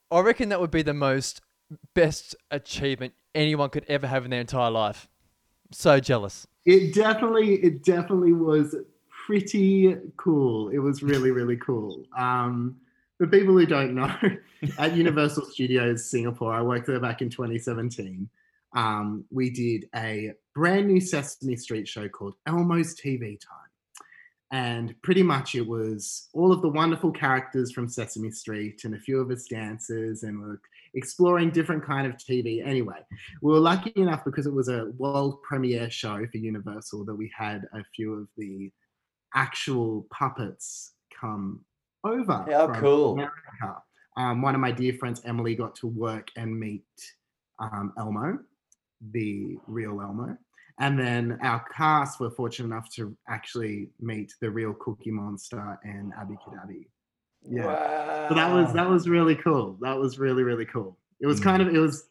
I 0.10 0.20
reckon 0.22 0.50
that 0.50 0.60
would 0.62 0.72
be 0.72 0.82
the 0.82 0.94
most 0.94 1.42
best 1.94 2.36
achievement 2.50 3.14
anyone 3.36 3.70
could 3.70 3.86
ever 3.88 4.08
have 4.08 4.26
in 4.26 4.32
their 4.32 4.42
entire 4.42 4.72
life. 4.72 5.08
So 5.72 6.00
jealous. 6.00 6.48
It 6.66 6.94
definitely, 6.94 7.56
it 7.56 7.84
definitely 7.84 8.34
was 8.34 8.76
pretty 9.26 9.96
cool. 10.18 10.70
It 10.70 10.80
was 10.80 11.04
really, 11.04 11.32
really 11.32 11.58
cool. 11.58 12.06
Um, 12.18 12.78
for 13.18 13.28
people 13.28 13.54
who 13.54 13.66
don't 13.66 13.94
know, 13.94 14.14
at 14.80 14.96
Universal 14.96 15.46
Studios 15.46 16.10
Singapore, 16.10 16.54
I 16.54 16.62
worked 16.62 16.88
there 16.88 17.00
back 17.00 17.22
in 17.22 17.30
2017. 17.30 18.28
Um, 18.74 19.26
we 19.32 19.50
did 19.50 19.88
a 19.96 20.32
brand 20.56 20.88
new 20.88 21.00
Sesame 21.00 21.56
Street 21.56 21.88
show 21.88 22.08
called 22.08 22.36
Elmo's 22.48 22.96
TV 22.96 23.40
Time. 23.40 23.58
And 24.54 25.02
pretty 25.02 25.24
much 25.24 25.56
it 25.56 25.66
was 25.66 26.28
all 26.34 26.52
of 26.52 26.62
the 26.62 26.68
wonderful 26.68 27.12
characters 27.12 27.72
from 27.72 27.88
Sesame 27.88 28.32
Street 28.32 28.82
and 28.84 28.96
a 28.96 29.00
few 29.00 29.22
of 29.22 29.32
us 29.32 29.46
dancers, 29.46 30.24
and 30.24 30.42
we're 30.42 30.60
exploring 30.94 31.52
different 31.52 31.86
kind 31.86 32.06
of 32.06 32.18
TV. 32.18 32.66
Anyway, 32.66 32.98
we 33.42 33.54
were 33.54 33.60
lucky 33.60 33.94
enough 33.96 34.26
because 34.26 34.48
it 34.48 34.54
was 34.54 34.68
a 34.68 34.92
world 34.98 35.42
premiere 35.44 35.90
show 35.90 36.26
for 36.30 36.38
Universal 36.38 37.06
that 37.06 37.16
we 37.16 37.32
had 37.34 37.66
a 37.74 37.82
few 37.96 38.14
of 38.14 38.28
the 38.36 38.70
actual 39.36 40.08
puppets 40.12 40.94
come 41.20 41.64
over. 42.04 42.46
How 42.50 42.68
from 42.68 42.76
cool. 42.76 43.14
America. 43.14 43.82
Um, 44.18 44.42
one 44.42 44.56
of 44.56 44.62
my 44.62 44.72
dear 44.72 44.94
friends, 44.94 45.22
Emily, 45.26 45.56
got 45.56 45.76
to 45.78 45.88
work 45.88 46.30
and 46.36 46.60
meet 46.60 46.84
um, 47.60 47.94
Elmo, 47.98 48.40
the 49.12 49.58
real 49.68 50.02
Elmo. 50.02 50.38
And 50.80 51.00
then 51.00 51.38
our 51.44 51.64
cast 51.76 52.20
were 52.20 52.32
fortunate 52.32 52.68
enough 52.68 52.90
to 52.96 53.16
actually 53.30 53.90
meet 54.00 54.34
the 54.42 54.50
real 54.50 54.74
Cookie 54.74 55.12
Monster 55.12 55.80
and 55.84 56.12
Abby 56.20 56.36
Cadabby. 56.46 56.88
Yeah. 57.44 57.66
Wow. 57.68 58.26
So 58.30 58.36
that 58.36 58.54
was 58.54 58.74
that 58.74 58.90
was 58.90 59.08
really 59.10 59.36
cool. 59.36 59.78
That 59.82 59.98
was 59.98 60.20
really 60.20 60.44
really 60.44 60.66
cool. 60.66 60.98
It 61.20 61.28
was 61.28 61.40
Mm. 61.40 61.44
kind 61.44 61.62
of 61.62 61.68
it 61.74 61.80
was 61.80 62.08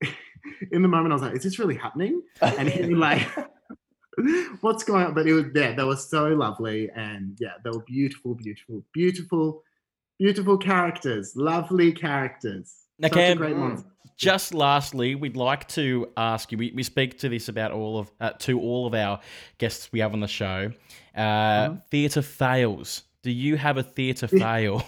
in 0.72 0.82
the 0.82 0.88
moment 0.88 1.12
I 1.12 1.14
was 1.14 1.22
like, 1.22 1.34
is 1.36 1.42
this 1.42 1.58
really 1.58 1.76
happening? 1.76 2.22
And 2.42 2.68
he 2.68 2.80
was 2.82 2.98
like, 2.98 3.28
what's 4.60 4.84
going 4.84 5.06
on? 5.06 5.14
But 5.14 5.26
it 5.26 5.32
was 5.32 5.46
yeah, 5.54 5.74
they 5.74 5.84
were 5.84 5.96
so 5.96 6.28
lovely 6.28 6.90
and 6.94 7.36
yeah, 7.40 7.52
they 7.64 7.70
were 7.70 7.84
beautiful, 7.86 8.34
beautiful, 8.34 8.84
beautiful, 8.92 9.62
beautiful 10.18 10.58
characters, 10.58 11.34
lovely 11.36 11.92
characters. 11.92 12.74
Now, 12.98 13.08
Such 13.08 13.16
a 13.16 13.20
Cam, 13.20 13.36
great 13.36 13.56
Mm. 13.56 13.84
Just 14.16 14.52
lastly, 14.52 15.14
we'd 15.14 15.36
like 15.36 15.68
to 15.68 16.08
ask 16.16 16.50
you. 16.50 16.58
We, 16.58 16.72
we 16.74 16.82
speak 16.82 17.18
to 17.20 17.28
this 17.28 17.48
about 17.48 17.70
all 17.70 18.00
of 18.00 18.10
uh, 18.20 18.30
to 18.40 18.58
all 18.60 18.86
of 18.88 18.94
our 18.94 19.20
guests 19.58 19.90
we 19.92 20.00
have 20.00 20.12
on 20.12 20.20
the 20.20 20.26
show. 20.28 20.72
Uh, 21.14 21.20
Mm-hmm. 21.20 21.76
Theatre 21.90 22.22
fails. 22.22 23.04
Do 23.22 23.30
you 23.30 23.56
have 23.56 23.76
a 23.76 23.82
theatre 23.82 24.26
fail? 24.42 24.82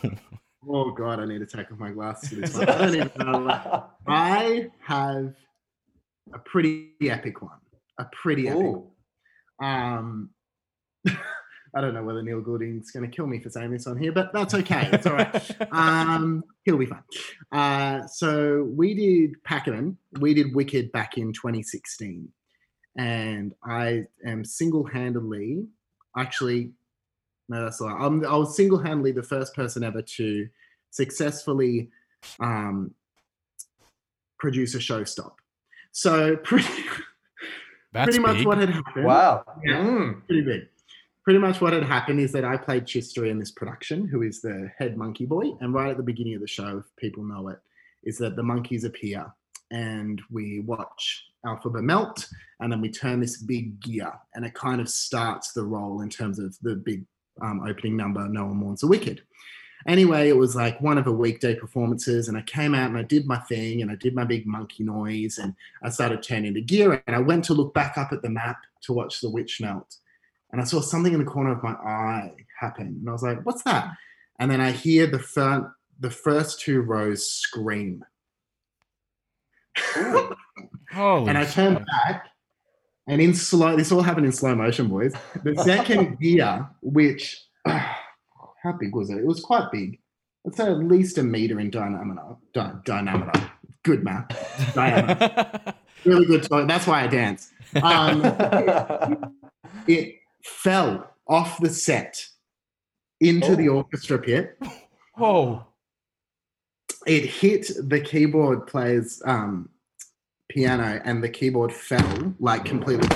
Oh 0.68 0.90
god, 0.90 1.20
I 1.20 1.26
need 1.26 1.38
to 1.38 1.46
take 1.46 1.70
off 1.70 1.78
my 1.78 1.90
glasses 1.90 2.28
for 2.28 2.34
this 2.36 2.54
one. 2.54 2.68
I 2.68 2.78
don't 2.78 2.94
even 2.94 3.10
know. 3.18 3.86
I 4.08 4.66
have 4.80 5.34
a 6.34 6.38
pretty 6.44 6.90
epic 7.02 7.40
one. 7.40 7.58
A 7.98 8.06
pretty 8.12 8.48
epic 8.48 8.62
Ooh. 8.62 8.89
Um, 9.60 10.30
I 11.74 11.80
don't 11.80 11.94
know 11.94 12.02
whether 12.02 12.22
Neil 12.22 12.40
Gooding's 12.40 12.90
going 12.90 13.08
to 13.08 13.14
kill 13.14 13.26
me 13.26 13.38
for 13.38 13.48
saying 13.48 13.70
this 13.70 13.86
on 13.86 13.96
here, 13.96 14.10
but 14.10 14.32
that's 14.32 14.54
okay. 14.54 14.88
It's 14.92 15.06
all 15.06 15.14
right. 15.14 15.56
Um, 15.72 16.42
he'll 16.64 16.76
be 16.76 16.86
fine. 16.86 17.02
Uh, 17.52 18.06
so 18.08 18.64
we 18.74 18.94
did 18.94 19.42
Pac-Man. 19.44 19.96
We 20.18 20.34
did 20.34 20.54
Wicked 20.54 20.90
back 20.90 21.16
in 21.16 21.32
2016, 21.32 22.28
and 22.98 23.54
I 23.64 24.06
am 24.26 24.44
single-handedly, 24.44 25.64
actually, 26.16 26.72
no, 27.48 27.64
that's 27.64 27.80
a 27.80 27.84
lie. 27.84 27.92
I'm, 27.92 28.24
I 28.24 28.36
was 28.36 28.56
single-handedly 28.56 29.12
the 29.12 29.22
first 29.22 29.54
person 29.54 29.84
ever 29.84 30.02
to 30.02 30.48
successfully 30.90 31.90
um, 32.40 32.94
produce 34.38 34.74
a 34.74 34.80
show 34.80 35.04
stop. 35.04 35.36
So 35.92 36.36
pretty, 36.44 36.84
That's 37.92 38.06
pretty 38.06 38.20
much 38.20 38.36
big. 38.38 38.46
what 38.46 38.58
had 38.58 38.70
happened 38.70 39.04
Wow. 39.04 39.44
Yeah. 39.64 39.82
Mm. 39.82 40.26
pretty 40.26 40.42
big. 40.42 40.68
Pretty 41.24 41.38
much 41.38 41.60
what 41.60 41.72
had 41.72 41.82
happened 41.82 42.20
is 42.20 42.32
that 42.32 42.44
I 42.44 42.56
played 42.56 42.86
Chister 42.86 43.28
in 43.30 43.38
this 43.38 43.50
production, 43.50 44.06
who 44.06 44.22
is 44.22 44.40
the 44.40 44.70
head 44.78 44.96
monkey 44.96 45.26
boy. 45.26 45.52
And 45.60 45.74
right 45.74 45.90
at 45.90 45.96
the 45.96 46.02
beginning 46.02 46.34
of 46.34 46.40
the 46.40 46.46
show, 46.48 46.78
if 46.78 46.84
people 46.96 47.22
know 47.24 47.48
it, 47.48 47.58
is 48.04 48.16
that 48.18 48.36
the 48.36 48.42
monkeys 48.42 48.84
appear 48.84 49.26
and 49.70 50.20
we 50.30 50.60
watch 50.60 51.24
Elphaba 51.46 51.82
melt, 51.82 52.26
and 52.60 52.72
then 52.72 52.80
we 52.80 52.90
turn 52.90 53.20
this 53.20 53.40
big 53.42 53.80
gear, 53.80 54.12
and 54.34 54.44
it 54.44 54.52
kind 54.54 54.80
of 54.80 54.88
starts 54.88 55.52
the 55.52 55.62
role 55.64 56.00
in 56.02 56.10
terms 56.10 56.38
of 56.38 56.56
the 56.60 56.74
big 56.74 57.04
um, 57.42 57.62
opening 57.66 57.96
number, 57.96 58.28
No 58.28 58.46
One 58.46 58.56
Mourns 58.56 58.80
the 58.80 58.88
Wicked. 58.88 59.22
Anyway, 59.86 60.28
it 60.28 60.36
was 60.36 60.54
like 60.54 60.80
one 60.80 60.98
of 60.98 61.04
the 61.04 61.12
weekday 61.12 61.54
performances, 61.54 62.28
and 62.28 62.36
I 62.36 62.42
came 62.42 62.74
out 62.74 62.90
and 62.90 62.98
I 62.98 63.02
did 63.02 63.26
my 63.26 63.38
thing, 63.38 63.82
and 63.82 63.90
I 63.90 63.94
did 63.94 64.14
my 64.14 64.24
big 64.24 64.46
monkey 64.46 64.84
noise, 64.84 65.38
and 65.38 65.54
I 65.82 65.90
started 65.90 66.22
turning 66.22 66.54
the 66.54 66.62
gear, 66.62 67.02
and 67.06 67.16
I 67.16 67.20
went 67.20 67.44
to 67.46 67.54
look 67.54 67.72
back 67.74 67.96
up 67.96 68.12
at 68.12 68.22
the 68.22 68.30
map 68.30 68.58
to 68.82 68.92
watch 68.92 69.20
the 69.20 69.30
witch 69.30 69.60
melt 69.60 69.96
and 70.52 70.60
I 70.60 70.64
saw 70.64 70.80
something 70.80 71.12
in 71.12 71.20
the 71.20 71.30
corner 71.30 71.52
of 71.52 71.62
my 71.62 71.72
eye 71.72 72.32
happen, 72.58 72.86
and 72.86 73.08
I 73.08 73.12
was 73.12 73.22
like, 73.22 73.44
"What's 73.44 73.62
that?" 73.62 73.92
And 74.38 74.50
then 74.50 74.60
I 74.60 74.72
hear 74.72 75.06
the 75.06 75.18
front, 75.18 75.68
the 75.98 76.10
first 76.10 76.60
two 76.60 76.80
rows 76.80 77.30
scream, 77.30 78.04
and 79.96 81.38
I 81.38 81.44
turn 81.44 81.76
shit. 81.76 81.86
back, 81.86 82.28
and 83.06 83.20
in 83.20 83.34
slow, 83.34 83.76
this 83.76 83.92
all 83.92 84.02
happened 84.02 84.26
in 84.26 84.32
slow 84.32 84.54
motion, 84.54 84.88
boys. 84.88 85.14
The 85.44 85.56
second 85.62 86.18
gear, 86.18 86.68
which 86.82 87.44
how 88.62 88.72
big 88.72 88.94
was 88.94 89.10
it? 89.10 89.18
It 89.18 89.26
was 89.26 89.40
quite 89.40 89.70
big. 89.72 89.98
I'd 90.46 90.54
say 90.54 90.70
at 90.70 90.78
least 90.78 91.18
a 91.18 91.22
meter 91.22 91.60
in 91.60 91.70
diameter. 91.70 92.36
Di- 92.52 92.74
diameter. 92.84 93.50
Good 93.82 94.04
math. 94.04 94.74
Diameter. 94.74 95.74
really 96.04 96.26
good. 96.26 96.42
Talk. 96.42 96.68
That's 96.68 96.86
why 96.86 97.04
I 97.04 97.06
dance. 97.06 97.50
Um, 97.82 98.22
it 99.86 100.16
fell 100.42 101.10
off 101.26 101.60
the 101.60 101.70
set 101.70 102.26
into 103.20 103.56
the 103.56 103.68
orchestra 103.68 104.18
pit. 104.18 104.58
Oh. 105.18 105.64
It 107.06 107.24
hit 107.24 107.70
the 107.82 108.00
keyboard 108.00 108.66
player's 108.66 109.22
um, 109.24 109.70
piano, 110.48 111.00
and 111.04 111.22
the 111.22 111.28
keyboard 111.28 111.72
fell 111.72 112.34
like 112.40 112.64
completely, 112.66 113.08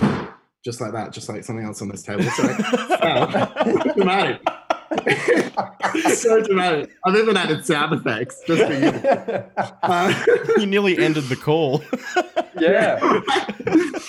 just 0.64 0.80
like 0.80 0.92
that, 0.92 1.12
just 1.12 1.28
like 1.28 1.44
something 1.44 1.66
else 1.66 1.82
on 1.82 1.88
this 1.88 2.02
table. 2.02 2.22
Sorry, 2.22 2.54
fell. 3.94 4.38
Dramatic. 4.96 6.02
so 6.16 6.42
dramatic. 6.42 6.90
I've 7.04 7.16
even 7.16 7.36
added 7.36 7.64
sound 7.66 7.92
effects 7.94 8.40
just 8.46 8.62
for 8.64 8.72
you. 8.72 9.44
Uh, 9.82 10.24
you 10.58 10.66
nearly 10.66 10.98
ended 10.98 11.24
the 11.24 11.36
call. 11.36 11.82
yeah. 12.58 13.20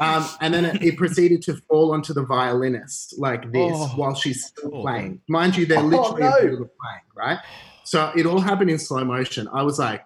Um, 0.00 0.26
and 0.40 0.52
then 0.52 0.64
it, 0.64 0.82
it 0.82 0.96
proceeded 0.96 1.40
to 1.42 1.54
fall 1.68 1.92
onto 1.94 2.12
the 2.12 2.24
violinist 2.24 3.16
like 3.16 3.52
this 3.52 3.72
Oh. 3.76 3.86
while 3.94 4.14
she's 4.16 4.46
still 4.46 4.72
Oh. 4.74 4.82
playing. 4.82 5.20
Mind 5.28 5.56
you, 5.56 5.66
they're 5.66 5.78
Oh, 5.78 5.82
literally 5.86 6.22
no. 6.22 6.26
in 6.26 6.32
the 6.34 6.42
middle 6.50 6.62
of 6.64 6.70
playing, 6.80 7.02
right? 7.14 7.38
So 7.84 8.10
it 8.16 8.26
all 8.26 8.40
happened 8.40 8.70
in 8.70 8.78
slow 8.80 9.04
motion. 9.04 9.46
I 9.52 9.62
was 9.62 9.78
like, 9.78 10.04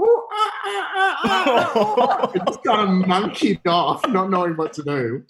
"Ooh, 0.00 0.04
ah, 0.32 0.52
ah, 0.64 0.90
ah, 0.94 1.20
ah, 1.24 2.20
ah." 2.34 2.44
Just 2.46 2.64
kind 2.64 3.02
of 3.02 3.06
monkeyed 3.06 3.60
off, 3.66 4.08
not 4.08 4.30
knowing 4.30 4.56
what 4.56 4.72
to 4.72 4.82
do. 4.82 5.22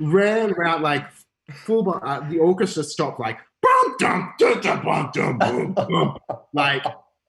Ran 0.00 0.50
around 0.52 0.80
like 0.80 1.04
full. 1.50 2.00
Uh, 2.02 2.28
the 2.28 2.38
orchestra 2.38 2.84
stopped 2.84 3.20
like, 3.20 3.38
bum, 3.62 3.96
dum, 3.98 4.32
dum, 4.38 4.60
dum, 4.60 4.84
bum, 4.84 5.10
dum, 5.12 5.38
boom, 5.38 5.72
boom. 5.74 6.18
like 6.52 6.84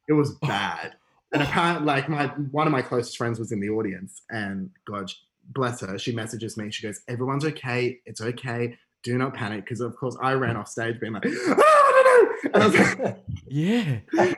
it 0.08 0.14
was 0.14 0.36
bad. 0.36 0.96
And 1.34 1.42
apparently, 1.42 1.86
like 1.86 2.10
my 2.10 2.28
one 2.28 2.68
of 2.68 2.74
my 2.74 2.82
closest 2.82 3.18
friends 3.18 3.40
was 3.40 3.52
in 3.52 3.60
the 3.60 3.70
audience, 3.70 4.22
and 4.30 4.70
God 4.86 5.12
bless 5.50 5.82
her, 5.82 5.98
she 5.98 6.12
messages 6.12 6.58
me. 6.58 6.72
She 6.72 6.86
goes, 6.86 7.02
"Everyone's 7.08 7.46
okay. 7.46 8.00
It's 8.06 8.22
okay. 8.22 8.78
Do 9.04 9.18
not 9.18 9.34
panic." 9.34 9.64
Because 9.64 9.80
of 9.80 9.96
course, 9.96 10.18
I 10.22 10.34
ran 10.34 10.58
off 10.58 10.68
stage 10.68 11.00
being 11.00 11.14
like, 11.14 11.24
"Oh 11.26 12.34
no, 12.46 12.50
no!" 12.50 12.52
And 12.54 12.64
I 12.64 12.68
was 12.68 12.76
like, 12.76 13.18
yeah. 13.48 14.00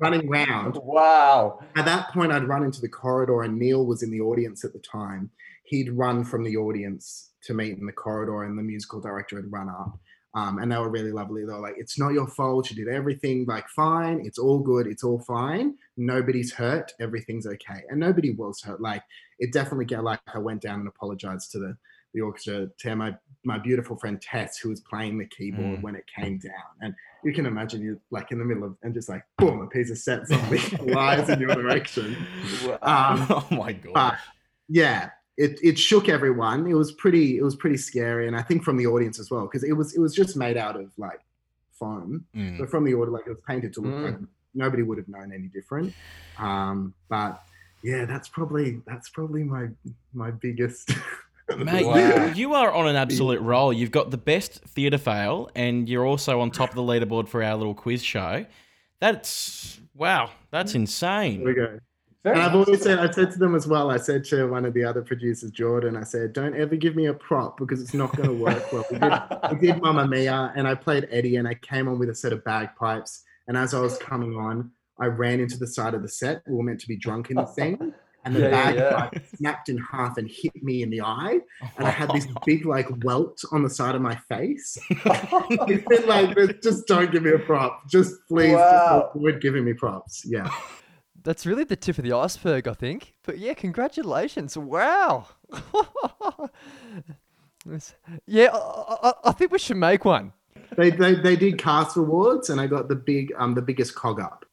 running 0.00 0.28
round. 0.28 0.78
wow. 0.82 1.60
At 1.76 1.84
that 1.86 2.12
point, 2.12 2.32
I'd 2.32 2.46
run 2.48 2.62
into 2.62 2.80
the 2.80 2.88
corridor, 2.88 3.42
and 3.42 3.58
Neil 3.58 3.84
was 3.86 4.02
in 4.02 4.10
the 4.10 4.20
audience 4.20 4.64
at 4.64 4.72
the 4.72 4.78
time. 4.78 5.30
he'd 5.64 5.90
run 5.90 6.24
from 6.24 6.44
the 6.44 6.56
audience 6.56 7.29
to 7.42 7.54
meet 7.54 7.78
in 7.78 7.86
the 7.86 7.92
corridor, 7.92 8.44
and 8.44 8.58
the 8.58 8.62
musical 8.62 9.00
director 9.00 9.36
had 9.36 9.50
run 9.50 9.68
up. 9.68 9.98
Um, 10.32 10.58
and 10.58 10.70
they 10.70 10.76
were 10.78 10.88
really 10.90 11.10
lovely. 11.10 11.44
They 11.44 11.52
were 11.52 11.58
like, 11.58 11.74
"It's 11.76 11.98
not 11.98 12.12
your 12.12 12.28
fault. 12.28 12.70
You 12.70 12.76
did 12.76 12.92
everything 12.94 13.46
like 13.46 13.68
fine. 13.68 14.20
It's 14.24 14.38
all 14.38 14.60
good. 14.60 14.86
It's 14.86 15.02
all 15.02 15.18
fine. 15.18 15.74
Nobody's 15.96 16.52
hurt. 16.52 16.92
Everything's 17.00 17.46
okay." 17.46 17.82
And 17.88 17.98
nobody 17.98 18.30
was 18.32 18.62
hurt. 18.62 18.80
Like 18.80 19.02
it 19.40 19.52
definitely 19.52 19.86
get 19.86 20.04
like 20.04 20.20
I 20.32 20.38
went 20.38 20.60
down 20.62 20.78
and 20.80 20.88
apologized 20.88 21.50
to 21.52 21.58
the 21.58 21.76
the 22.14 22.20
orchestra 22.20 22.68
to 22.78 22.94
my 22.96 23.16
my 23.44 23.58
beautiful 23.58 23.96
friend 23.96 24.20
Tess, 24.20 24.58
who 24.58 24.68
was 24.68 24.80
playing 24.80 25.18
the 25.18 25.26
keyboard 25.26 25.78
Mm. 25.78 25.82
when 25.82 25.94
it 25.96 26.04
came 26.14 26.38
down. 26.38 26.52
And 26.80 26.94
you 27.24 27.32
can 27.32 27.46
imagine 27.46 27.80
you 27.82 28.00
like 28.12 28.30
in 28.30 28.38
the 28.38 28.44
middle 28.44 28.64
of 28.64 28.76
and 28.84 28.94
just 28.94 29.08
like 29.08 29.24
boom, 29.38 29.62
a 29.62 29.66
piece 29.66 29.90
of 29.90 29.98
set 29.98 30.28
something 30.28 30.58
flies 30.88 31.28
in 31.28 31.40
your 31.40 31.54
direction. 31.54 32.16
Um, 32.82 33.26
oh 33.30 33.46
my 33.50 33.72
god. 33.72 33.92
but 33.94 34.14
yeah, 34.68 35.10
it, 35.44 35.58
it 35.62 35.78
shook 35.78 36.08
everyone. 36.08 36.66
It 36.66 36.74
was 36.74 36.92
pretty 36.92 37.38
it 37.38 37.42
was 37.42 37.56
pretty 37.56 37.76
scary, 37.78 38.26
and 38.28 38.36
I 38.36 38.42
think 38.42 38.62
from 38.62 38.76
the 38.76 38.86
audience 38.86 39.18
as 39.18 39.30
well 39.30 39.42
because 39.46 39.64
it 39.64 39.72
was 39.72 39.94
it 39.96 40.00
was 40.00 40.14
just 40.14 40.36
made 40.36 40.56
out 40.56 40.76
of 40.76 40.90
like 40.98 41.20
foam, 41.72 42.24
Mm. 42.36 42.58
but 42.58 42.70
from 42.70 42.84
the 42.84 42.94
audience 42.94 43.12
like 43.18 43.26
it 43.26 43.30
was 43.30 43.40
painted 43.46 43.72
to 43.74 43.80
look 43.80 43.94
Mm. 43.94 44.04
like 44.04 44.18
nobody 44.54 44.82
would 44.82 44.98
have 44.98 45.08
known 45.08 45.32
any 45.32 45.48
different. 45.48 45.94
Um, 46.38 46.92
but 47.08 47.42
yeah, 47.82 48.04
that's 48.04 48.28
probably 48.28 48.82
that's 48.86 49.08
probably 49.08 49.42
my 49.44 49.68
my 50.12 50.30
biggest. 50.30 50.90
Mate, 51.56 51.84
Wow. 51.84 52.26
you, 52.26 52.32
you 52.34 52.54
are 52.54 52.70
on 52.72 52.86
an 52.86 52.94
absolute 52.94 53.40
roll. 53.40 53.72
You've 53.72 53.90
got 53.90 54.12
the 54.12 54.18
best 54.32 54.60
theatre 54.74 54.98
fail, 54.98 55.50
and 55.56 55.88
you're 55.88 56.06
also 56.06 56.40
on 56.40 56.52
top 56.52 56.68
of 56.68 56.76
the 56.76 56.82
leaderboard 56.82 57.26
for 57.28 57.42
our 57.42 57.56
little 57.56 57.74
quiz 57.74 58.04
show. 58.04 58.46
That's 59.00 59.80
wow. 59.94 60.30
That's 60.52 60.72
There 60.72 60.78
we 60.78 60.82
insane. 60.82 61.54
go. 61.54 61.78
Very 62.22 62.34
And 62.36 62.42
I've 62.42 62.52
nice. 62.54 62.66
always 62.66 62.82
said, 62.82 62.98
I 62.98 63.10
said 63.10 63.30
to 63.32 63.38
them 63.38 63.54
as 63.54 63.66
well. 63.66 63.90
I 63.90 63.96
said 63.96 64.24
to 64.26 64.46
one 64.46 64.66
of 64.66 64.74
the 64.74 64.84
other 64.84 65.00
producers, 65.00 65.50
Jordan, 65.50 65.96
I 65.96 66.02
said, 66.04 66.34
"Don't 66.34 66.54
ever 66.54 66.76
give 66.76 66.94
me 66.94 67.06
a 67.06 67.14
prop 67.14 67.56
because 67.56 67.80
it's 67.80 67.94
not 67.94 68.14
going 68.14 68.28
to 68.28 68.34
work 68.34 68.70
well." 68.72 68.84
We 68.90 68.98
did, 68.98 69.12
we 69.52 69.66
did 69.72 69.82
Mamma 69.82 70.06
Mia, 70.06 70.52
and 70.54 70.68
I 70.68 70.74
played 70.74 71.08
Eddie, 71.10 71.36
and 71.36 71.48
I 71.48 71.54
came 71.54 71.88
on 71.88 71.98
with 71.98 72.10
a 72.10 72.14
set 72.14 72.32
of 72.34 72.44
bagpipes. 72.44 73.22
And 73.48 73.56
as 73.56 73.72
I 73.72 73.80
was 73.80 73.96
coming 73.96 74.36
on, 74.36 74.70
I 74.98 75.06
ran 75.06 75.40
into 75.40 75.56
the 75.56 75.66
side 75.66 75.94
of 75.94 76.02
the 76.02 76.08
set. 76.10 76.42
We 76.46 76.56
were 76.56 76.62
meant 76.62 76.80
to 76.80 76.88
be 76.88 76.96
drunk 76.96 77.30
in 77.30 77.36
the 77.36 77.46
thing, 77.46 77.94
and 78.26 78.36
the 78.36 78.40
Yeah, 78.40 78.70
yeah, 78.70 79.08
yeah. 79.14 79.20
snapped 79.36 79.70
in 79.70 79.78
half 79.78 80.18
and 80.18 80.28
hit 80.30 80.62
me 80.62 80.82
in 80.82 80.90
the 80.90 81.00
eye, 81.00 81.38
and 81.78 81.86
I 81.86 81.90
had 81.90 82.10
this 82.10 82.26
big 82.44 82.66
like 82.66 82.86
welt 83.02 83.42
on 83.50 83.62
the 83.62 83.70
side 83.70 83.94
of 83.94 84.02
my 84.02 84.16
face. 84.28 84.76
It's 84.90 85.86
been 85.88 86.06
like, 86.06 86.60
just 86.62 86.86
don't 86.86 87.10
give 87.10 87.22
me 87.22 87.32
a 87.32 87.38
prop, 87.38 87.88
just 87.88 88.14
please, 88.28 88.52
Wow. 88.56 89.00
just 89.12 89.16
avoid 89.16 89.40
giving 89.40 89.64
me 89.64 89.72
props. 89.72 90.22
Yeah. 90.26 90.50
That's 91.22 91.44
really 91.44 91.64
the 91.64 91.76
tip 91.76 91.98
of 91.98 92.04
the 92.04 92.12
iceberg, 92.12 92.66
I 92.66 92.74
think. 92.74 93.14
But 93.24 93.38
yeah, 93.38 93.54
congratulations! 93.54 94.56
Wow. 94.56 95.26
Yeah, 98.26 98.48
I, 98.54 98.96
I, 99.02 99.12
I 99.24 99.32
think 99.32 99.52
we 99.52 99.58
should 99.58 99.76
make 99.76 100.04
one. 100.04 100.32
They, 100.76 100.90
they 100.90 101.14
they 101.14 101.36
did 101.36 101.58
cast 101.58 101.96
awards, 101.96 102.48
and 102.50 102.60
I 102.60 102.66
got 102.66 102.88
the 102.88 102.96
big 102.96 103.32
um 103.36 103.54
the 103.54 103.62
biggest 103.62 103.94
cog 103.94 104.20
up. 104.20 104.46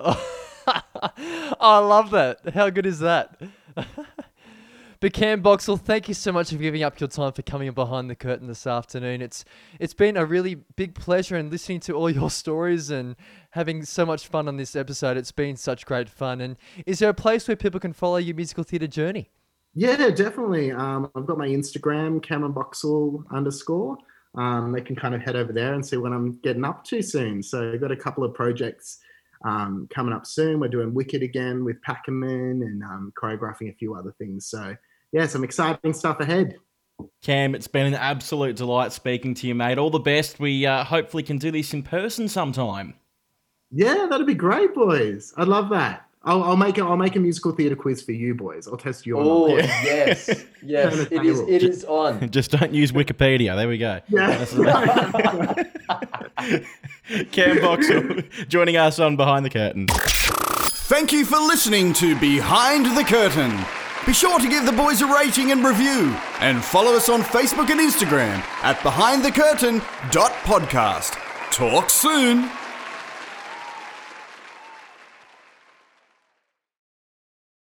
I 0.00 1.78
love 1.78 2.10
that. 2.10 2.40
How 2.54 2.70
good 2.70 2.86
is 2.86 2.98
that? 3.00 3.40
but 5.00 5.12
Cam 5.12 5.42
Boxall, 5.42 5.76
thank 5.76 6.08
you 6.08 6.14
so 6.14 6.32
much 6.32 6.50
for 6.50 6.56
giving 6.56 6.82
up 6.82 6.98
your 6.98 7.08
time 7.08 7.32
for 7.32 7.42
coming 7.42 7.70
behind 7.72 8.10
the 8.10 8.16
curtain 8.16 8.48
this 8.48 8.66
afternoon. 8.66 9.22
It's 9.22 9.44
it's 9.78 9.94
been 9.94 10.16
a 10.16 10.24
really 10.24 10.56
big 10.76 10.94
pleasure 10.94 11.36
and 11.36 11.50
listening 11.50 11.80
to 11.80 11.94
all 11.94 12.10
your 12.20 12.30
stories 12.30 12.90
and 12.90 13.16
having 13.50 13.84
so 13.84 14.04
much 14.04 14.26
fun 14.26 14.48
on 14.48 14.56
this 14.56 14.74
episode. 14.74 15.16
It's 15.16 15.32
been 15.32 15.56
such 15.56 15.86
great 15.86 16.08
fun. 16.08 16.40
And 16.40 16.56
is 16.86 16.98
there 16.98 17.10
a 17.10 17.14
place 17.14 17.46
where 17.46 17.56
people 17.56 17.80
can 17.80 17.92
follow 17.92 18.16
your 18.16 18.34
musical 18.34 18.64
theatre 18.64 18.86
journey? 18.86 19.30
Yeah, 19.74 20.10
definitely. 20.10 20.72
Um, 20.72 21.10
I've 21.14 21.26
got 21.26 21.38
my 21.38 21.46
Instagram, 21.46 22.22
Cameron 22.22 22.52
Boxall 22.52 23.22
underscore. 23.30 23.96
Um, 24.34 24.72
they 24.72 24.80
can 24.80 24.96
kind 24.96 25.14
of 25.14 25.20
head 25.20 25.36
over 25.36 25.52
there 25.52 25.74
and 25.74 25.84
see 25.84 25.96
what 25.96 26.12
I'm 26.12 26.38
getting 26.42 26.64
up 26.64 26.84
to 26.84 27.02
soon. 27.02 27.42
So 27.42 27.72
I've 27.72 27.80
got 27.80 27.92
a 27.92 27.96
couple 27.96 28.24
of 28.24 28.34
projects 28.34 28.98
um, 29.44 29.88
coming 29.94 30.12
up 30.12 30.26
soon. 30.26 30.60
We're 30.60 30.68
doing 30.68 30.94
Wicked 30.94 31.22
again 31.22 31.64
with 31.64 31.76
Packemin 31.82 32.62
and 32.62 32.82
um, 32.82 33.12
choreographing 33.20 33.70
a 33.70 33.74
few 33.74 33.94
other 33.94 34.12
things. 34.18 34.46
So 34.46 34.76
yeah, 35.12 35.26
some 35.26 35.44
exciting 35.44 35.92
stuff 35.92 36.20
ahead. 36.20 36.56
Cam, 37.22 37.54
it's 37.54 37.68
been 37.68 37.86
an 37.86 37.94
absolute 37.94 38.56
delight 38.56 38.92
speaking 38.92 39.34
to 39.34 39.46
you, 39.46 39.54
mate. 39.54 39.78
All 39.78 39.90
the 39.90 39.98
best. 40.00 40.40
We 40.40 40.66
uh, 40.66 40.84
hopefully 40.84 41.22
can 41.22 41.38
do 41.38 41.50
this 41.50 41.72
in 41.72 41.82
person 41.82 42.28
sometime. 42.28 42.94
Yeah, 43.70 44.06
that'd 44.10 44.26
be 44.26 44.34
great, 44.34 44.74
boys. 44.74 45.32
I'd 45.36 45.48
love 45.48 45.68
that. 45.70 46.04
I'll, 46.24 46.42
I'll 46.42 46.56
make 46.56 46.76
it. 46.78 46.82
I'll 46.82 46.96
make 46.96 47.14
a 47.14 47.20
musical 47.20 47.52
theatre 47.52 47.76
quiz 47.76 48.02
for 48.02 48.12
you, 48.12 48.34
boys. 48.34 48.66
I'll 48.66 48.76
test 48.76 49.06
your 49.06 49.20
Oh 49.20 49.46
knowledge. 49.46 49.64
yes, 49.84 50.28
yes, 50.62 50.94
Turn 50.94 51.04
the 51.04 51.14
it 51.14 51.24
is. 51.24 51.38
table. 51.38 51.52
It 51.52 51.62
is 51.62 51.84
on. 51.84 52.30
Just 52.30 52.50
don't 52.50 52.74
use 52.74 52.90
Wikipedia. 52.90 53.54
There 53.54 53.68
we 53.68 53.78
go. 53.78 54.00
Yeah. 54.08 54.44
Cam 57.32 57.60
Boxall 57.60 58.22
joining 58.48 58.76
us 58.76 58.98
on 58.98 59.16
Behind 59.16 59.44
the 59.44 59.50
Curtain. 59.50 59.86
Thank 59.88 61.12
you 61.12 61.24
for 61.24 61.36
listening 61.38 61.92
to 61.94 62.18
Behind 62.18 62.86
the 62.96 63.04
Curtain. 63.04 63.64
Be 64.08 64.14
sure 64.14 64.40
to 64.40 64.48
give 64.48 64.64
the 64.64 64.72
boys 64.72 65.02
a 65.02 65.06
rating 65.06 65.52
and 65.52 65.62
review, 65.62 66.16
and 66.40 66.64
follow 66.64 66.96
us 66.96 67.10
on 67.10 67.20
Facebook 67.20 67.68
and 67.68 67.78
Instagram 67.78 68.38
at 68.62 68.78
behindthecurtain.podcast. 68.78 71.10
Talk 71.50 71.90
soon. 71.90 72.50